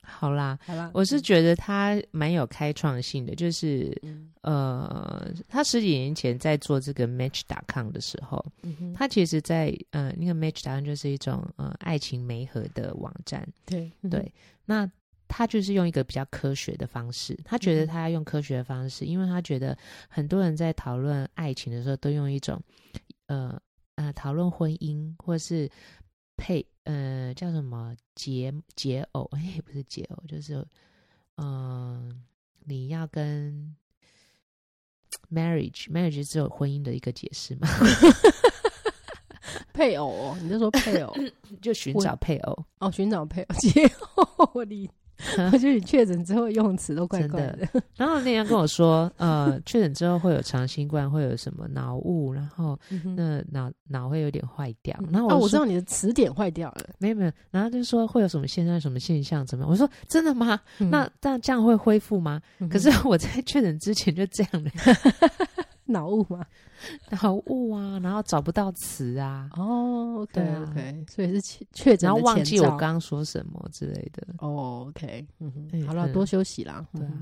[0.00, 14.32] 好啦，好啦，我是觉得他蛮有开创性的，就是、嗯、呃，他十几年前在做这个 Match.com 的时候，嗯、他其实在，在呃，那个 Match.com 就是一种呃爱情媒合的网站，对、嗯、对，
[14.64, 14.90] 那。
[15.34, 19.74] 他就是用一个比较科学的方式，他觉得他要用科学的方式，嗯、因为他觉得
[20.06, 22.60] 很多人在讨论爱情的时候都用一种，
[23.28, 23.58] 呃
[23.94, 25.66] 呃，讨论婚姻或是
[26.36, 30.56] 配呃叫什么结结偶， 哎，不是结偶，就是
[31.36, 32.10] 嗯、呃，
[32.66, 33.74] 你要跟
[35.32, 37.66] marriage marriage 只有婚姻的一个解释嘛？
[39.72, 41.14] 配偶、哦，你就说配偶，
[41.62, 43.86] 就寻找配偶哦，寻找配偶 结
[44.26, 44.90] 偶你。
[45.52, 47.66] 我觉得你确诊之后用词都怪怪的。
[47.66, 52.78] 的然后那天跟我说，呃， 确诊之后会有长新冠，会有什么脑雾，然后
[53.16, 54.98] 那脑脑会有点坏掉。
[55.10, 57.32] 然后我、知道你的词典坏掉了，没有没有。
[57.50, 59.70] 然后就说会有什么现象，什么现象，怎么样？
[59.70, 60.60] 我说真的吗？
[60.80, 62.40] 嗯、那这样这样会恢复吗？
[62.58, 64.70] 嗯、可是我在确诊之前就这样了。
[65.92, 66.44] 脑雾吗？
[67.10, 69.50] 脑雾啊，然后找不到词啊。
[69.54, 74.26] 哦，OK OK，所以是确确诊，然后忘记我刚刚说什么之类的。
[74.38, 76.86] 哦，OK，嗯哼，好了，多休息啦。
[76.94, 77.12] 对啊。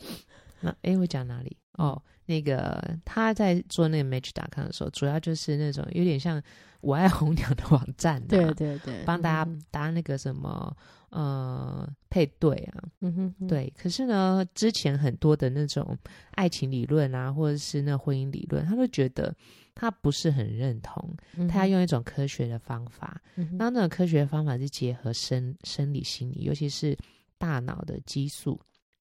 [0.60, 1.56] 那哎，我讲哪里？
[1.78, 6.40] 哦，那个他在做那个 Match.com 的时候，主要就是那种有点像
[6.80, 10.76] 我爱红娘的网站，对对对，帮大家搭那个什么。
[11.10, 13.72] 呃，配对啊，嗯哼，哼，对。
[13.76, 15.98] 可是呢，之前很多的那种
[16.36, 19.34] 爱情理论啊，或者是那婚姻理论，他都觉得
[19.74, 21.12] 他不是很认同。
[21.36, 26.96] 嗯、他要用一种科学的方法，那、那种科学的方法是结合生生理、心理，尤其是
[27.36, 28.60] 大脑的激素。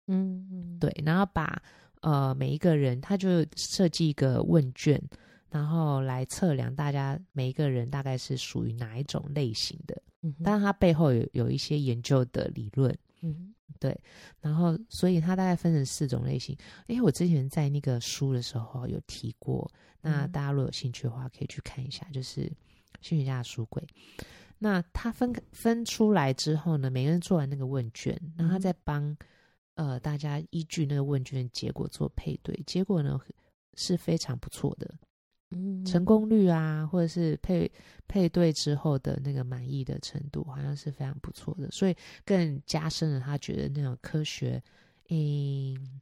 [0.08, 1.04] 嗯哼，对。
[1.06, 1.62] 然后把
[2.00, 4.98] 呃每一个人，他就设计一个问卷，
[5.58, 10.00] 然后来测量大家每一个人大概是属于哪一种类型的。
[10.22, 14.00] 嗯但是它背后有有一些研究的理论，嗯，对，
[14.40, 16.56] 然后所以它大概分成四种类型。
[16.86, 19.68] 因为我之前在那个书的时候有提过，
[20.00, 22.42] 那大家如果有兴趣的话，可以去看一下，就是
[23.02, 23.82] 《心理学家的书柜》。
[24.60, 29.18] 那他分分出来之后呢，每个人做完那个问卷，然后他在帮
[29.74, 33.20] 呃大家依据那个问卷结果做配对，结果呢
[33.76, 34.94] 是非常不错的。
[35.52, 37.72] 嗯，成功率啊，或者是配
[38.06, 44.62] 配对之后的那个满意的程度，好像是非常不错的，所以更加深了他觉得那种科学，
[45.10, 46.02] 嗯，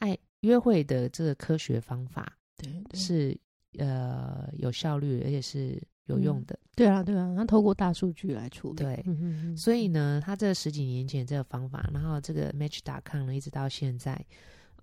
[0.00, 3.38] 爱约会的这个科学方法，对，对是
[3.78, 6.54] 呃有效率，而且是有用的。
[6.54, 8.76] 嗯、对啊，对啊，他透过大数据来处理。
[8.76, 14.22] 对，嗯、哼哼所以呢，他这十几年前这个方法，然后这个 Match.com 呢，一直到现在。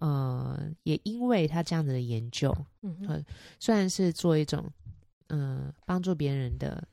[0.01, 3.23] 呃，也因为他这样子的研究，嗯，呃，
[3.59, 4.65] 虽然是做一种，
[5.27, 6.83] 嗯、呃，帮助别人的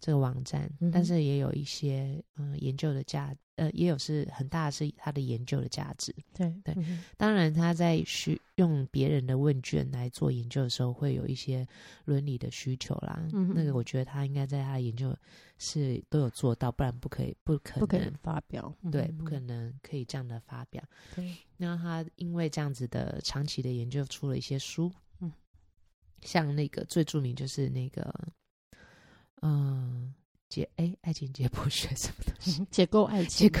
[0.00, 6.74] 这个网站，嗯、但是也有一些，嗯、呃，研究的价，呃，也有是很大的是他的研究的价值，对对。
[6.76, 11.66] 嗯、当然，他在需用别人的问卷来做研究的时候，会有一些
[12.04, 13.20] 伦理的需求啦。
[13.32, 15.16] 嗯，那个我觉得他应该在他的研究
[15.58, 20.82] 是都有做到，不然不可以，不可能，不可能发表，对，嗯、不可能可以这样的发表。
[21.14, 21.34] 对。
[21.56, 25.32] 那他因为这样子的长期的研究，出了一些书，嗯，
[26.20, 28.14] 像那个最著名就是那个，
[29.42, 30.12] 嗯，
[30.48, 32.64] 解哎，爱情解剖学什么东西？
[32.70, 33.60] 解构爱情，解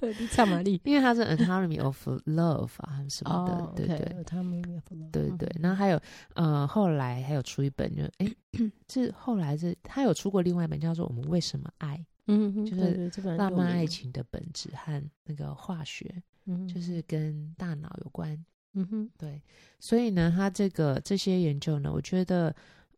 [0.00, 5.50] 爱情， 玛丽，因为它是 Anatomy of Love 啊什么的，对对，Anatomy of Love，对对。
[5.60, 6.00] 然后还有
[6.34, 8.32] 呃，后来还有出一本，就哎，
[8.88, 11.96] 是后来是他有出过另外一本叫做《我们为什么爱》。
[12.26, 16.10] 嗯，就是浪漫爱情的本质和那个化学，
[16.46, 18.32] 嗯，就是跟大脑有关。
[18.72, 19.42] 嗯哼，对，
[19.78, 22.54] 所以呢，他这个这些研究呢，我觉得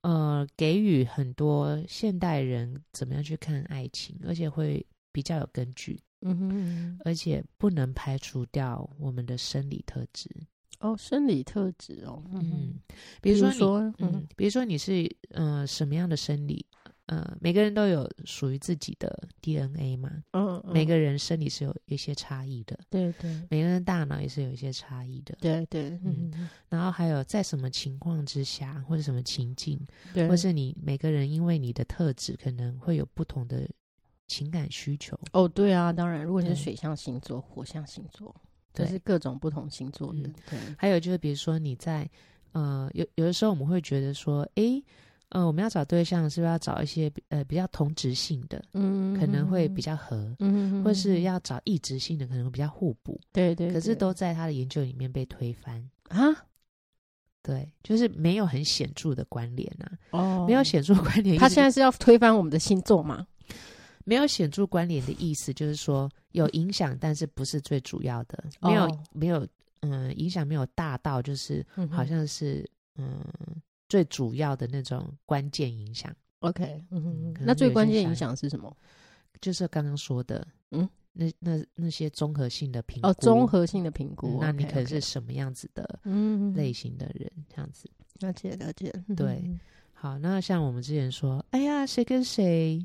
[0.06, 6.00] 呃，给予很多现代人怎么样去看爱情，而且会比较有根据。
[6.20, 10.30] 嗯哼，而且不能排除掉我们的生理特质。
[10.78, 12.74] 哦，生理特质哦，嗯，
[13.20, 16.64] 比如说，比如说嗯，比如说你是呃什么样的生理？
[17.06, 29.78] 呃，每个人都有属于自己的 DNA 嘛，嗯，嗯，每个人生理是有一些差异的，对对，每个人大脑也是有一些差异的，对对，嗯，嗯，然后还有在什么情况之下，或者什么情境，
[30.12, 33.68] 对，或是你每个人因为你的特质可能会有不同的
[34.26, 35.16] 情感需求。
[35.32, 38.34] 哦，对啊，当然，如果你是水象星座、火象星座，
[38.72, 40.58] 对，就是各种不同星座的，嗯，对。
[40.76, 42.10] 还有就是，比如说你在
[42.50, 44.82] 呃，有有的时候我们会觉得说，诶。
[45.30, 53.74] 呃，我们要找对象，是不是要找一些呃比较同质性的，嗯，可能会比较合，嗯，或是要找异质性的，可能会比较互补，对，对对。
[53.74, 56.46] 可是都在他的研究里面被推翻啊，
[57.42, 61.36] 对，就是没有很显著的关联呐，哦，没有显著关联。
[61.36, 63.26] 他现在是要推翻我们的星座吗？
[64.04, 69.44] 没有显著关联的意思就是说有影响，但是不是最主要的，没有、哦、没有，
[69.80, 72.64] 嗯、呃，影响没有大到就是好像是
[72.94, 73.20] 嗯。
[73.86, 78.76] 呃最主要的那种关键影响，OK，嗯哼，那最关键影响是什么？
[79.40, 87.88] 就是刚刚说的，嗯，那那那些综合性的评估，哦，综合性的评估，那你可能是什么样子的，嗯，类型的人，这样子，
[88.20, 89.56] 了解了解，对，
[89.92, 92.84] 好，那像我们之前说，哎呀，谁跟谁，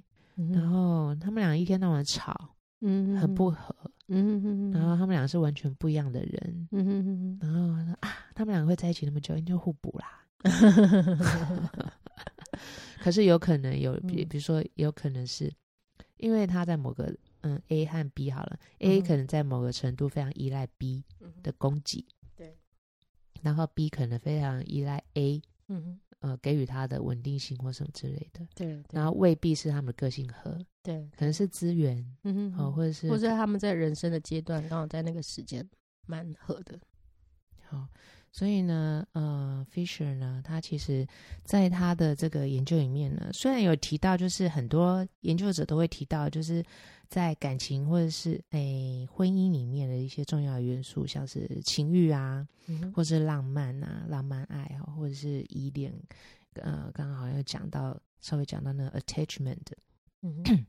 [0.53, 3.75] 然后他们俩一天到晚吵，嗯，很不合，
[4.09, 10.19] 嗯，然后他们俩是完全不一样的人，嗯，然后啊，他们俩会在一起那么久，应该互补啦。
[13.03, 15.51] 可是有可能有，比比如说，有可能是
[16.17, 17.11] 因为他在某个
[17.41, 21.03] 嗯 A 和 B 好了，嗯，A 可能在某个程度非常依赖 B
[21.41, 22.55] 的供给，对，
[23.41, 35.67] 然后 B 可能非常依赖 A，嗯呃，给予他的稳定性或什么之类的，对，对，然后未必是他们的个性合，对，可能是资源，嗯好，或者是或者他们在人生的阶段刚好在那个时间
[36.05, 36.79] 蛮合的，
[37.67, 37.87] 好。
[38.33, 41.05] 所以呢，呃，Fisher 呢，他其实
[41.43, 46.63] 在他的这个研究里面呢，虽然有提到，就是很多研究者都会提到，就是
[47.09, 55.93] 在感情或者是诶、欸、婚姻里面的一些重要元素，像是情欲啊，嗯、或是浪漫啊，浪漫爱啊，或者是依恋，
[56.53, 59.57] 呃，刚刚好像讲到，稍微讲到那个 attachment，
[60.21, 60.65] 嗯，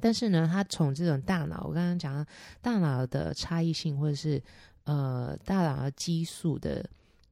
[0.00, 2.30] 但是呢，他从这种大脑，我刚刚讲到
[2.62, 4.42] 大脑的差异性，或者是。
[4.84, 6.88] 呃，大脑的激素的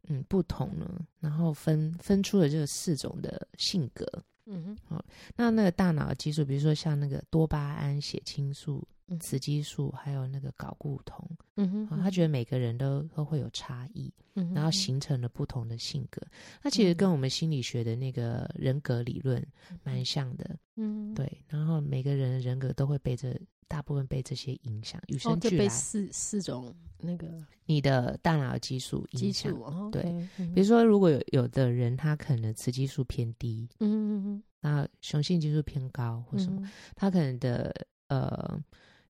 [0.09, 4.07] 嗯不同呢，然后分分出了这四种的性格，
[4.47, 5.05] 嗯哼，好、哦，
[5.37, 8.87] 那那个大脑的激素，比如说像那个多巴胺、血清素、
[9.21, 16.23] 雌激素，还有那个睾固酮，嗯哼，哦、他觉得每个人都都会有差异，嗯，然后形成了不同的性格，
[16.63, 19.45] 那其实跟我们心理学的那个人格理论
[19.83, 23.35] 蛮像的，嗯哼，对，然后每个人的人格都会被这。
[23.69, 25.57] 大部分被这些影响，与生俱来。
[25.57, 27.29] 哦、被四四种那个
[27.67, 29.53] 你的大脑激素影响。
[29.53, 30.03] 哦、对，
[30.39, 37.73] 嗯、比如说，如果有有的人他可能雌激素偏低，嗯嗯嗯，那雄性激素偏高或什么，嗯、他可能的
[38.09, 38.59] 呃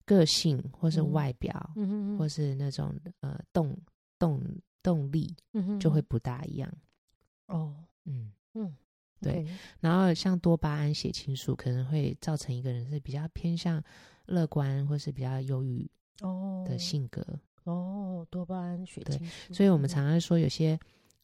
[0.04, 3.74] 个性或是外表，嗯嗯或是那种呃动
[4.18, 4.42] 动
[4.82, 6.68] 动力，嗯就会不大一样。
[7.46, 8.74] 哦，嗯嗯，
[9.20, 9.44] 对。
[9.44, 9.48] Okay
[9.80, 13.82] 然后像多巴胺、血清素可能会造成一个人是比较偏向。
[14.28, 17.26] 乐观或是比较忧郁哦的性格。
[17.64, 20.78] 哦，多巴胺、血清素，所以我们常常说有些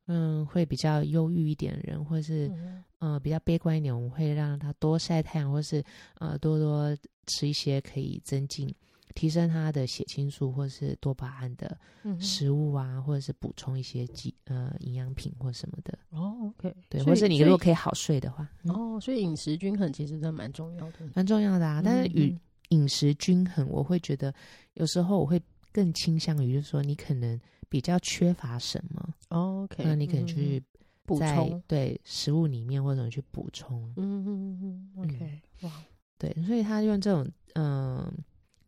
[0.06, 5.82] 嗯会比较忧郁一点的人，或是嗯、呃、比较悲观一点，我们会让他多晒太阳，或是
[6.18, 6.94] 呃多多
[7.28, 8.70] 吃一些可以增进、
[9.14, 11.78] 提升他的血清素或是多巴胺的
[12.20, 15.98] 食物啊，嗯、或者是补充一些几呃营养品或什么的。
[16.10, 16.52] 哦。
[16.58, 21.80] OK，对，或是你如果可以好睡的话，哦，所以饮食均衡其实真的蛮重要的，蛮重要的啊。
[21.82, 22.40] 但是与、嗯
[22.70, 24.34] 饮食均衡，我会觉得
[24.74, 25.40] 有时候我会
[25.72, 27.38] 更倾向于，就是说你可能
[27.68, 30.62] 比较缺乏什么，OK，那你可能去
[31.04, 35.84] 补充，对食物里面或者去补充，嗯嗯嗯嗯，OK，哇，
[36.16, 38.14] 对，所以他用这种嗯、呃、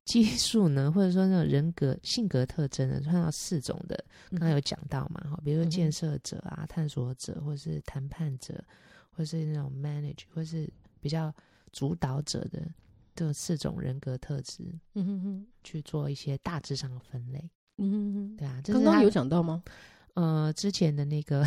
[0.05, 8.63] 激素呢，或者说那种人格性格特征呢，看到四种的，刚刚有讲到嘛，哈，比如说建设者啊、探索者，或是谈判者，
[9.11, 10.69] 或是那种 manage，或是
[11.01, 11.33] 比较
[11.73, 12.63] 主导者的。
[13.17, 14.63] 这四种人格特质，
[14.95, 19.63] 嗯哼哼，去做一些大致上的分类，嗯哼哼，对啊，刚刚有讲到吗？
[20.15, 21.41] 呃，之前的那个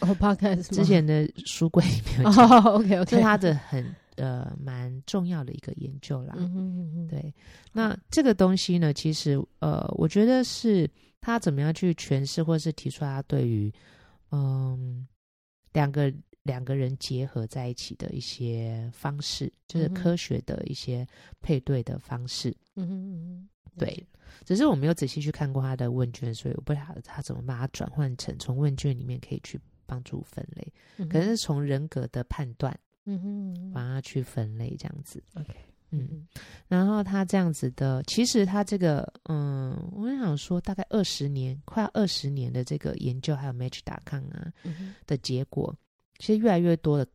[0.00, 6.34] 哦，Podcast 之前的书柜里面，哦，OK OK，是他的很呃蛮重要的一个研究啦。
[6.36, 7.34] 嗯哼嗯哼对，
[7.72, 13.72] 那这个东西呢，其实呃，我觉得是他怎么样去诠释，或是提出他对于
[14.32, 15.06] 嗯
[15.72, 16.12] 两个
[16.46, 21.06] 两个人结合在一起的一些方式，就是科学的一些
[21.42, 22.56] 配对的方式。
[22.76, 24.06] 嗯哼嗯哼，对。
[24.44, 35.22] 只是我没有仔细去看过他的问卷，所以我不晓得他怎么把它转换成从问卷里面可以去帮助分类，嗯、可能是从人格的判断，嗯哼，把它去分类这样子。
[35.36, 35.54] OK，
[35.90, 36.26] 嗯，嗯，
[36.68, 45.74] 然后他这样子的，其实他这个，嗯，我想说，大概二十年，快要二十年的这个研究，还有 Match.com 啊、嗯、的结果，
[46.18, 47.06] 其实越来越多的，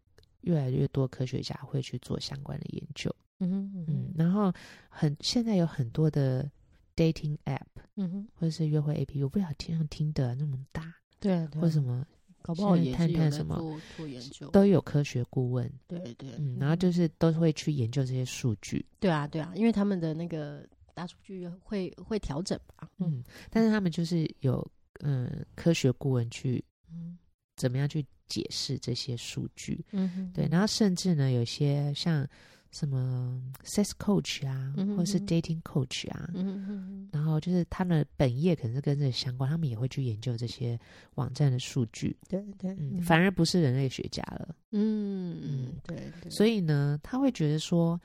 [0.41, 3.13] 越来越多科学家会去做相关的研究。
[3.39, 4.53] 嗯哼嗯，嗯，然后
[4.89, 6.49] 很现在有很多的。
[6.93, 11.81] dating app，嗯哼，或者是约会 app，我不晓得听上听的那么大，对啊，或什。
[11.81, 12.05] 么，
[12.43, 16.91] 搞不好也探探什么做做研究，都有科学顾问，对对，嗯，然后就。
[16.91, 27.17] 是都会去研究这些数据，对啊对啊，因为他们的那个大数据会会调整吧，嗯，但是他们就是有嗯科学顾问去，嗯，
[27.61, 32.27] 怎么样去解释这些数据，嗯哼，对，然后甚至呢，有些像。
[32.73, 40.79] 什么 sex coach 啊，或者是 dating coach 啊，嗯、然后就是他们的本业可能是跟这相关，他们也会去研究这些
[41.15, 42.15] 网站的数据。
[42.29, 44.55] 对对，嗯，反而不是人类学家了。
[44.71, 46.31] 嗯嗯，对，对。
[46.31, 47.99] 所以呢，他会觉得说，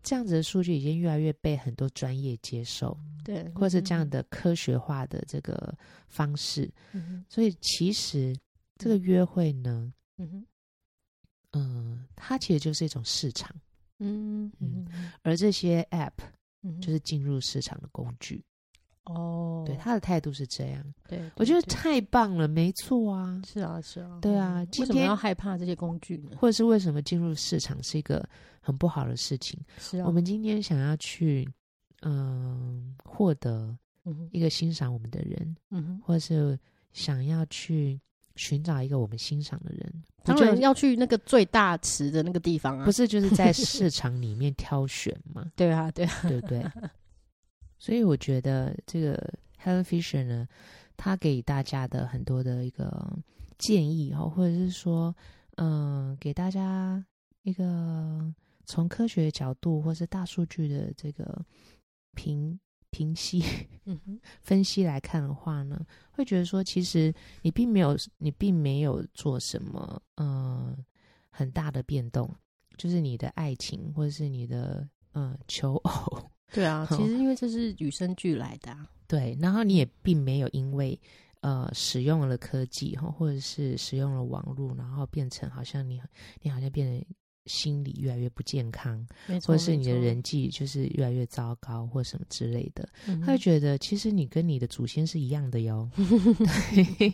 [0.00, 5.76] 这样子的数据已经越来越被很多专业接受，对，或者是这样的科学化的这个
[6.06, 6.70] 方式。
[6.92, 8.32] 嗯，所以其实
[8.78, 10.46] 这个约会呢，嗯哼，
[11.52, 11.62] 嗯、
[11.98, 13.54] 呃，它其实就是一种市场。
[14.00, 14.86] 嗯嗯，
[15.22, 16.12] 而这些 App
[16.80, 18.44] 就是进入市场的工具
[19.06, 19.64] 哦。
[19.66, 20.94] 对，他的态度是这样。
[21.08, 23.42] 对，对，我觉得太棒了，没错啊。
[23.44, 24.20] 是啊，是啊。
[24.22, 26.36] 对啊，为什么要害怕这些工具呢？
[26.38, 28.24] 或者是为什么进入市场是一个
[28.60, 29.58] 很不好的事情？
[29.78, 30.06] 是啊。
[30.06, 31.48] 我们今天想要去
[32.02, 33.76] 嗯获得
[34.30, 36.56] 一个欣赏我们的人，嗯哼，或者是
[36.92, 38.00] 想要去。
[38.38, 45.50] 寻找一个我们欣赏的人，当然要去那个最大池的那个地方啊，不是就是在 市场里面挑选吗？
[45.56, 46.64] 对啊，对啊，对不对？
[47.78, 50.48] 所以我觉得这个 Helen Fisher 呢，
[50.96, 53.18] 他给大家的很多的一个
[53.58, 55.14] 建议哦，或者是说，
[55.56, 57.04] 嗯、呃，给大家
[57.42, 58.32] 一个
[58.64, 61.44] 从科学角度或是大数据的这个
[62.14, 62.58] 评。
[62.90, 63.42] 平息，
[63.84, 63.98] 嗯，
[64.42, 65.80] 分析来看的话呢，
[66.10, 67.12] 会觉得说，其实
[67.42, 70.76] 你并没有，你并没有做什么，呃，
[71.30, 72.32] 很大的变动，
[72.76, 80.98] 就是你的爱情或者是你的，嗯，求偶，对啊， 其实因为这是与生俱来的，啊，对，然后你也并没有因为，
[81.40, 86.00] 呃，使用了科技哈，或者是使用了网络，然后变成好像你，
[86.42, 87.14] 你好像变成。
[87.48, 89.04] 心理越来越不健康，
[89.44, 92.88] 或者是你的人际就是越来越糟糕，或什么之类的。
[93.06, 95.90] 嗯、他会觉得，其实你跟你的祖先是一样的哟。
[96.98, 97.12] 对，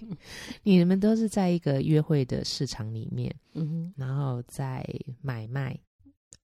[0.62, 4.84] 你们都是在一个约会的市场里面，嗯、然后在
[5.22, 5.78] 买卖。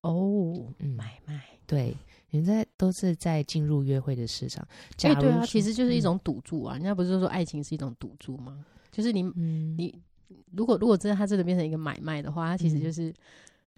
[0.01, 1.95] 哦，嗯、买卖，对，
[2.31, 4.67] 你们在都是在进入约会的市场。
[4.97, 6.73] 假如、欸、对啊，其实就是一种赌注啊。
[6.73, 8.65] 人家不是说爱情是一种赌注吗？
[8.91, 9.93] 就是你，嗯、你
[10.53, 13.13] 如果如果真的他真的变成一个买卖的话，他其实就是。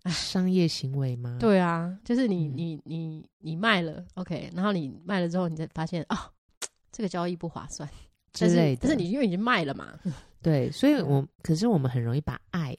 [0.03, 1.37] 嗯商业行为吗？
[1.39, 6.17] 对啊，就是你你你你卖了，OK，然后你卖了之后，你才发现哦，
[6.91, 7.89] 这个交易不划算
[8.33, 8.79] 之类的。
[8.81, 9.97] 但是你因为已经卖了嘛，
[10.41, 12.75] 对，所以我可是我们很容易把爱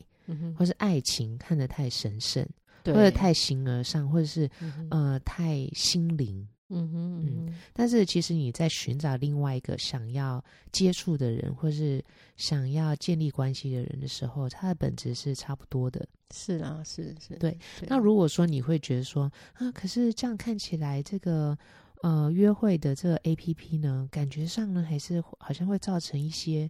[0.57, 2.47] 或是爱情看得太神圣，
[2.85, 4.49] 或者太形而上，或者是
[4.91, 6.47] 呃太心灵。
[6.70, 10.42] 嗯哼嗯，但是其实你在寻找另外一个想要
[10.72, 12.02] 接触的人，或是
[12.36, 16.08] 想要建立关系的人的时候，他的本质是差不多的。
[16.34, 17.56] 是啊，是是，对。
[17.86, 21.56] 那如果说你会觉得说啊，可是这样看起来，这个
[22.02, 26.68] 呃约会的这个 APP 呢，感觉上呢还是好像会造成一些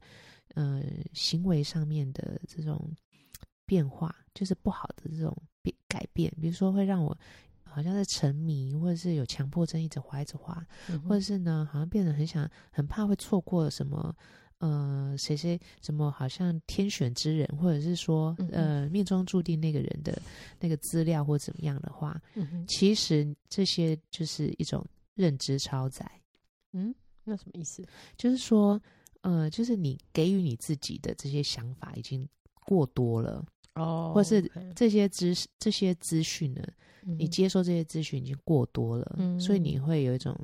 [0.54, 0.82] 呃
[1.12, 2.90] 行为上面的这种
[3.64, 7.16] 变化，就是不好的这种变改变，比如说会让我。
[7.74, 14.14] 好像在沉迷，或者是有强迫症，一直滑一直滑，嗯、或者是呢，好像变得很想、很怕会错过什么，
[14.58, 20.16] 呃，谁谁什么，好像天选之人，或者是说，呃，命中注定那个人的
[20.60, 26.08] 那个资料或怎么样的话，嗯、其实这些就是一种认知超载。
[26.72, 26.94] 嗯，
[27.24, 27.84] 那什么意思？
[28.16, 28.80] 就是说，
[29.22, 32.26] 呃，就是你给予你自己的这些想法已经
[32.64, 33.44] 过多了
[33.74, 34.40] 哦，或是
[34.76, 36.62] 这些知识、这些资讯呢？
[37.04, 40.36] 你接受这些资讯已经过多了，嗯，所以你会有一种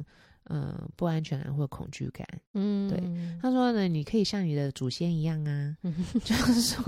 [0.45, 2.27] 呃不安全感或恐惧感。
[2.55, 3.01] 嗯，对。
[3.41, 5.95] 他说呢，你可以像你的祖先一样啊，嗯、
[6.25, 6.85] 就是说，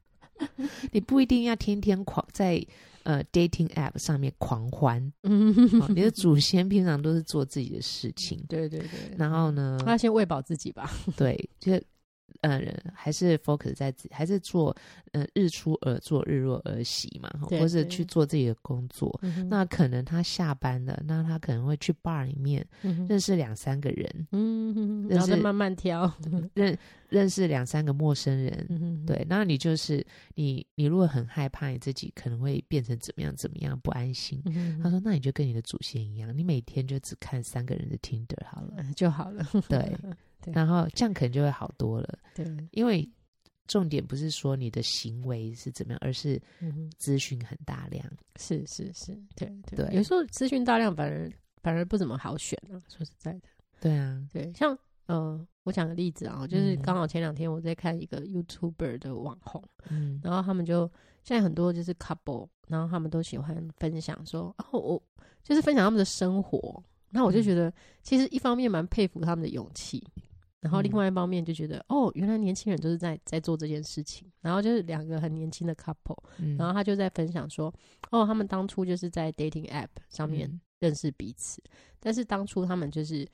[0.92, 2.64] 你不一定要天天狂在
[3.04, 5.54] 呃 dating app 上面狂欢，嗯，
[5.94, 11.80] 你的祖先平常都是做自己的事情，对对对，然后呢，他先喂饱自己吧，对，就。
[12.40, 12.60] 呃，
[12.94, 14.74] 还是 focus 在自己，还是做
[15.12, 19.20] 呃日出而作，日落而息嘛，或者去做自己的工作。
[19.48, 22.64] 那可能他下班了，那他可能会去 bar 里面
[23.08, 26.12] 认识两三个人，嗯，然后再慢慢挑，
[26.54, 29.26] 认认识两三个陌生人，嗯、对。
[29.28, 39.96] 那你就是你，你如果很害怕你自己可能会变成怎么样怎么样不安心，嗯、他说那你就跟你的祖先一样，你每天就只看三个人的 Tinder 好了就好了，对。
[40.46, 42.18] 然后这样可能就会好多了。
[42.34, 43.08] 对，因为
[43.66, 46.40] 重点不是说你的行为是怎么样，而是
[46.96, 48.04] 资讯很大量。
[48.36, 49.96] 是是是，对对，对。
[49.96, 51.30] 有时候资讯大量反而
[51.62, 52.80] 反而不怎么好选啊。
[52.88, 53.48] 说实在的，
[53.80, 54.52] 对啊，对。
[54.54, 54.76] 像
[55.06, 60.90] 呃，我讲个例子啊，就是刚好前两天我在看一个 YouTuber 的网红，嗯，然后他们就
[61.22, 65.02] 现在很多就是 couple，然后他们都喜欢分享说，哦，我
[65.42, 66.82] 就是分享他们的生活。
[67.10, 67.72] 那我就觉得，
[68.02, 70.02] 其实一方面蛮佩服他们的勇气。
[70.60, 74.28] 然后另外一方面就觉得，嗯、哦，原来年轻人都是在在做这件事情。
[74.40, 77.72] 然后就是两个很年轻的 couple，、嗯、然后他就在分享说，
[78.10, 83.24] 哦，他们当初就是在 dating app 上面认识彼此，嗯、但是当初他们就是，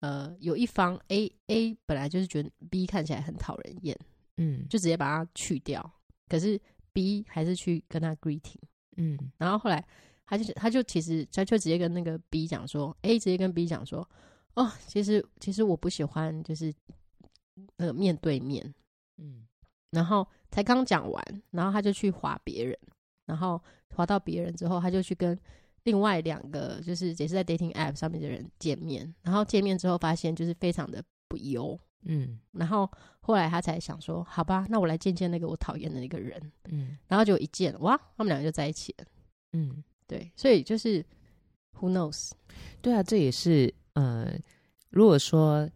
[0.00, 3.98] 呃，有一方 A A 本来就是觉得 B 看起来很讨人厌，
[4.38, 5.92] 嗯，就直接把它去掉，
[6.26, 6.58] 可是
[6.94, 8.62] B 还是去跟他 greeting，
[8.96, 9.84] 嗯，然后后来
[10.24, 14.08] 他就他就其实他就直接跟那个 B 讲说，A 直接跟 B 讲说。
[14.60, 16.70] 哦，其实其实我不喜欢，就是
[17.76, 18.62] 那个面对面，
[19.16, 19.46] 嗯，
[19.90, 22.78] 然后才刚讲完，然后他就去划别人，
[23.24, 23.58] 然后
[23.94, 25.38] 划到别人之后，他就去跟
[25.84, 32.86] 另外两个，就是也是在 dating app 上面的人见面，然后见面之后发现就是非常的不优，嗯，然后
[33.20, 39.06] 后来他才想说，好吧，那我来见见那个我讨厌的那个人，嗯，然后就一见，哇，他们两个就在一起了，
[39.54, 41.02] 嗯，对，所以就是
[41.78, 42.32] who knows，
[42.82, 43.72] 对啊，这也是。
[44.00, 44.32] 呃，
[44.88, 45.68] 如果说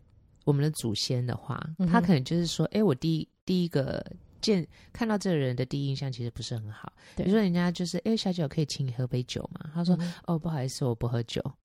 [0.45, 4.05] 我们的祖先的话，嗯、他可能就是说，哎，我第一第一个
[4.41, 6.91] 见看到这个人的第一印象其实不是很好。
[7.17, 9.71] 比如说，人家就是，哎，小姐可以请你喝杯酒吗？
[9.75, 11.43] 他说，嗯、哦，不好意思，我不喝酒。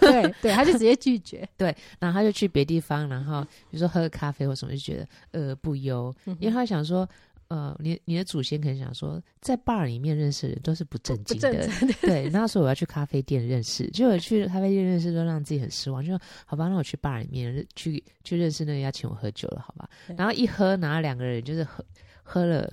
[0.00, 1.46] 对对，他就直接拒绝。
[1.58, 7.06] 对，然后他就去别地方，然后比如说喝个咖啡或什么，就觉得呃不优，嗯、因为他想说。
[7.48, 11.66] 呃，你你的祖先可能想说，在 bar 里面认识的人都是不正经的，
[12.02, 12.28] 对。
[12.28, 19.88] 那时候我要去咖啡店认识，结果去咖啡店认识都让自己很失望，就说好吧，那我去 bar 里面去去认识那个要请我喝酒了，好吧。
[20.14, 21.82] 然后一喝，然后两个人就是喝
[22.22, 22.70] 喝了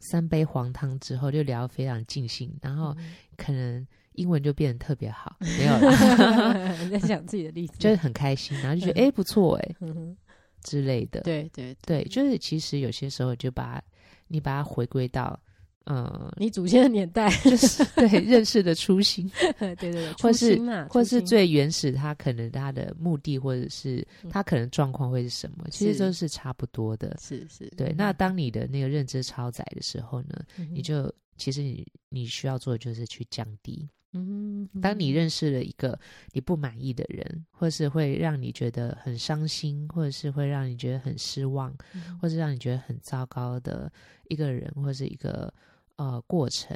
[0.00, 2.92] 三杯黄汤之后，就聊得非常尽兴，然后
[3.36, 10.16] 可能英文就变得特别好， 没有了，在讲自己的例子，就是很开心，然后就觉得哎、 欸、不错哎、欸、
[10.64, 13.80] 之类的，对对对，就是其实有些时候就把。
[14.28, 15.38] 你把它回归到，
[15.86, 27.16] 嗯，你祖先的年代， 就是对认识的初心， 对对对，或是或是最原始，他可能他的目的，或者是他可能状况会是什么，嗯、其实都是差不多的。
[27.20, 27.94] 是是，对。
[27.96, 33.88] 那当你的那个认知超载的时候呢，嗯、你就其实你你需要做的就是去降低。
[34.12, 35.98] 嗯，当你认识了一个
[36.32, 43.92] 你不满意的人，或是会让你觉得很伤心，或者是会让你觉得很失望，嗯、或是让你觉得很糟糕的
[44.28, 45.52] 一个人，或是一个
[45.96, 46.74] 呃过程，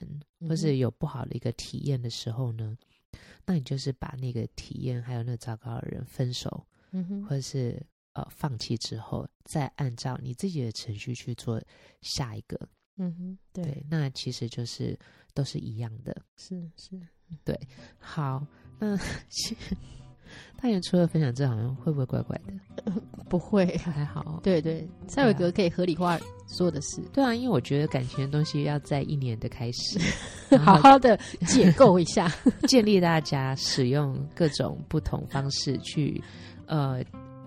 [0.49, 2.77] 或是有不好的一个体验的时候呢，
[3.13, 7.81] 嗯、那你就是把那个体验还有那个糟糕的人分手，嗯哼，或者是
[8.13, 11.63] 呃放弃之后，再按照你自己的程序去做
[12.03, 12.69] 下一个，
[12.99, 14.99] 嗯哼，对，对，那其实就是
[15.33, 17.01] 都是一样的，是是。
[17.45, 17.59] 对，
[17.99, 18.45] 好，
[18.79, 18.97] 那
[20.63, 22.93] 大元除了分享这，好像会不会怪怪的？
[23.31, 24.41] 不会，还好。
[24.43, 27.01] 对对，赛维格可以合理化所有的事。
[27.15, 29.99] 对啊，因为我觉得感情的东西要在一年的开始，
[30.59, 32.31] 好好的解构一下，
[32.69, 36.23] 建立大家使用各种不同方式去，
[36.67, 37.03] 呃，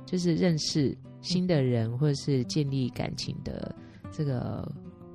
[0.07, 3.75] 就是认识新的人，或者是建立感情的
[4.11, 4.67] 这个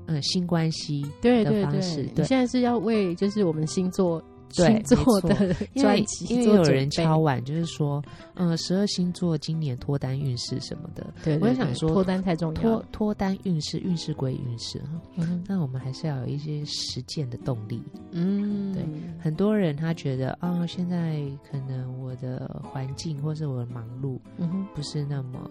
[0.06, 2.04] 呃新关系的方式。
[2.14, 4.22] 对，你现在是要为就是我们星座。
[4.55, 8.03] 对，做的因为因为有人敲碗，就是说，
[8.34, 11.07] 嗯，十二星座今年脱单运势什么的。
[11.22, 12.61] 对，我也想说，脱单太重要。
[12.61, 15.01] 脱脱单运势，运势归运势哈。
[15.16, 17.82] 嗯，那我们还是要有一些实践的动力。
[18.12, 18.84] 嗯，对，
[19.20, 25.51] 很多人他觉得啊，现在可能我的环境或是我的忙碌，嗯，不是那么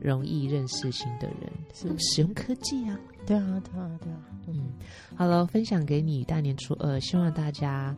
[0.00, 2.98] 容易认识新的人，是使用科技啊。
[3.26, 4.18] 对啊，对啊，对啊，
[4.48, 4.72] 嗯，
[5.16, 7.94] 好了，分享给你大年初二，希望大家，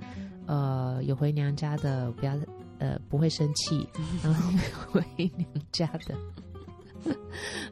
[0.47, 2.37] 呃，有回娘家的不要，
[2.79, 3.87] 呃，不会生气，
[4.25, 4.53] 然后
[4.91, 5.03] 回
[5.37, 6.15] 娘家的，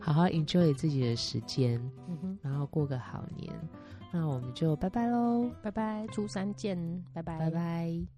[0.00, 1.72] 好好 enjoy 自己的时间，
[2.42, 3.52] 然然后过个好年。
[4.12, 6.76] 那我们就拜拜喽，拜拜，初三见，
[7.12, 8.15] 拜拜，拜拜。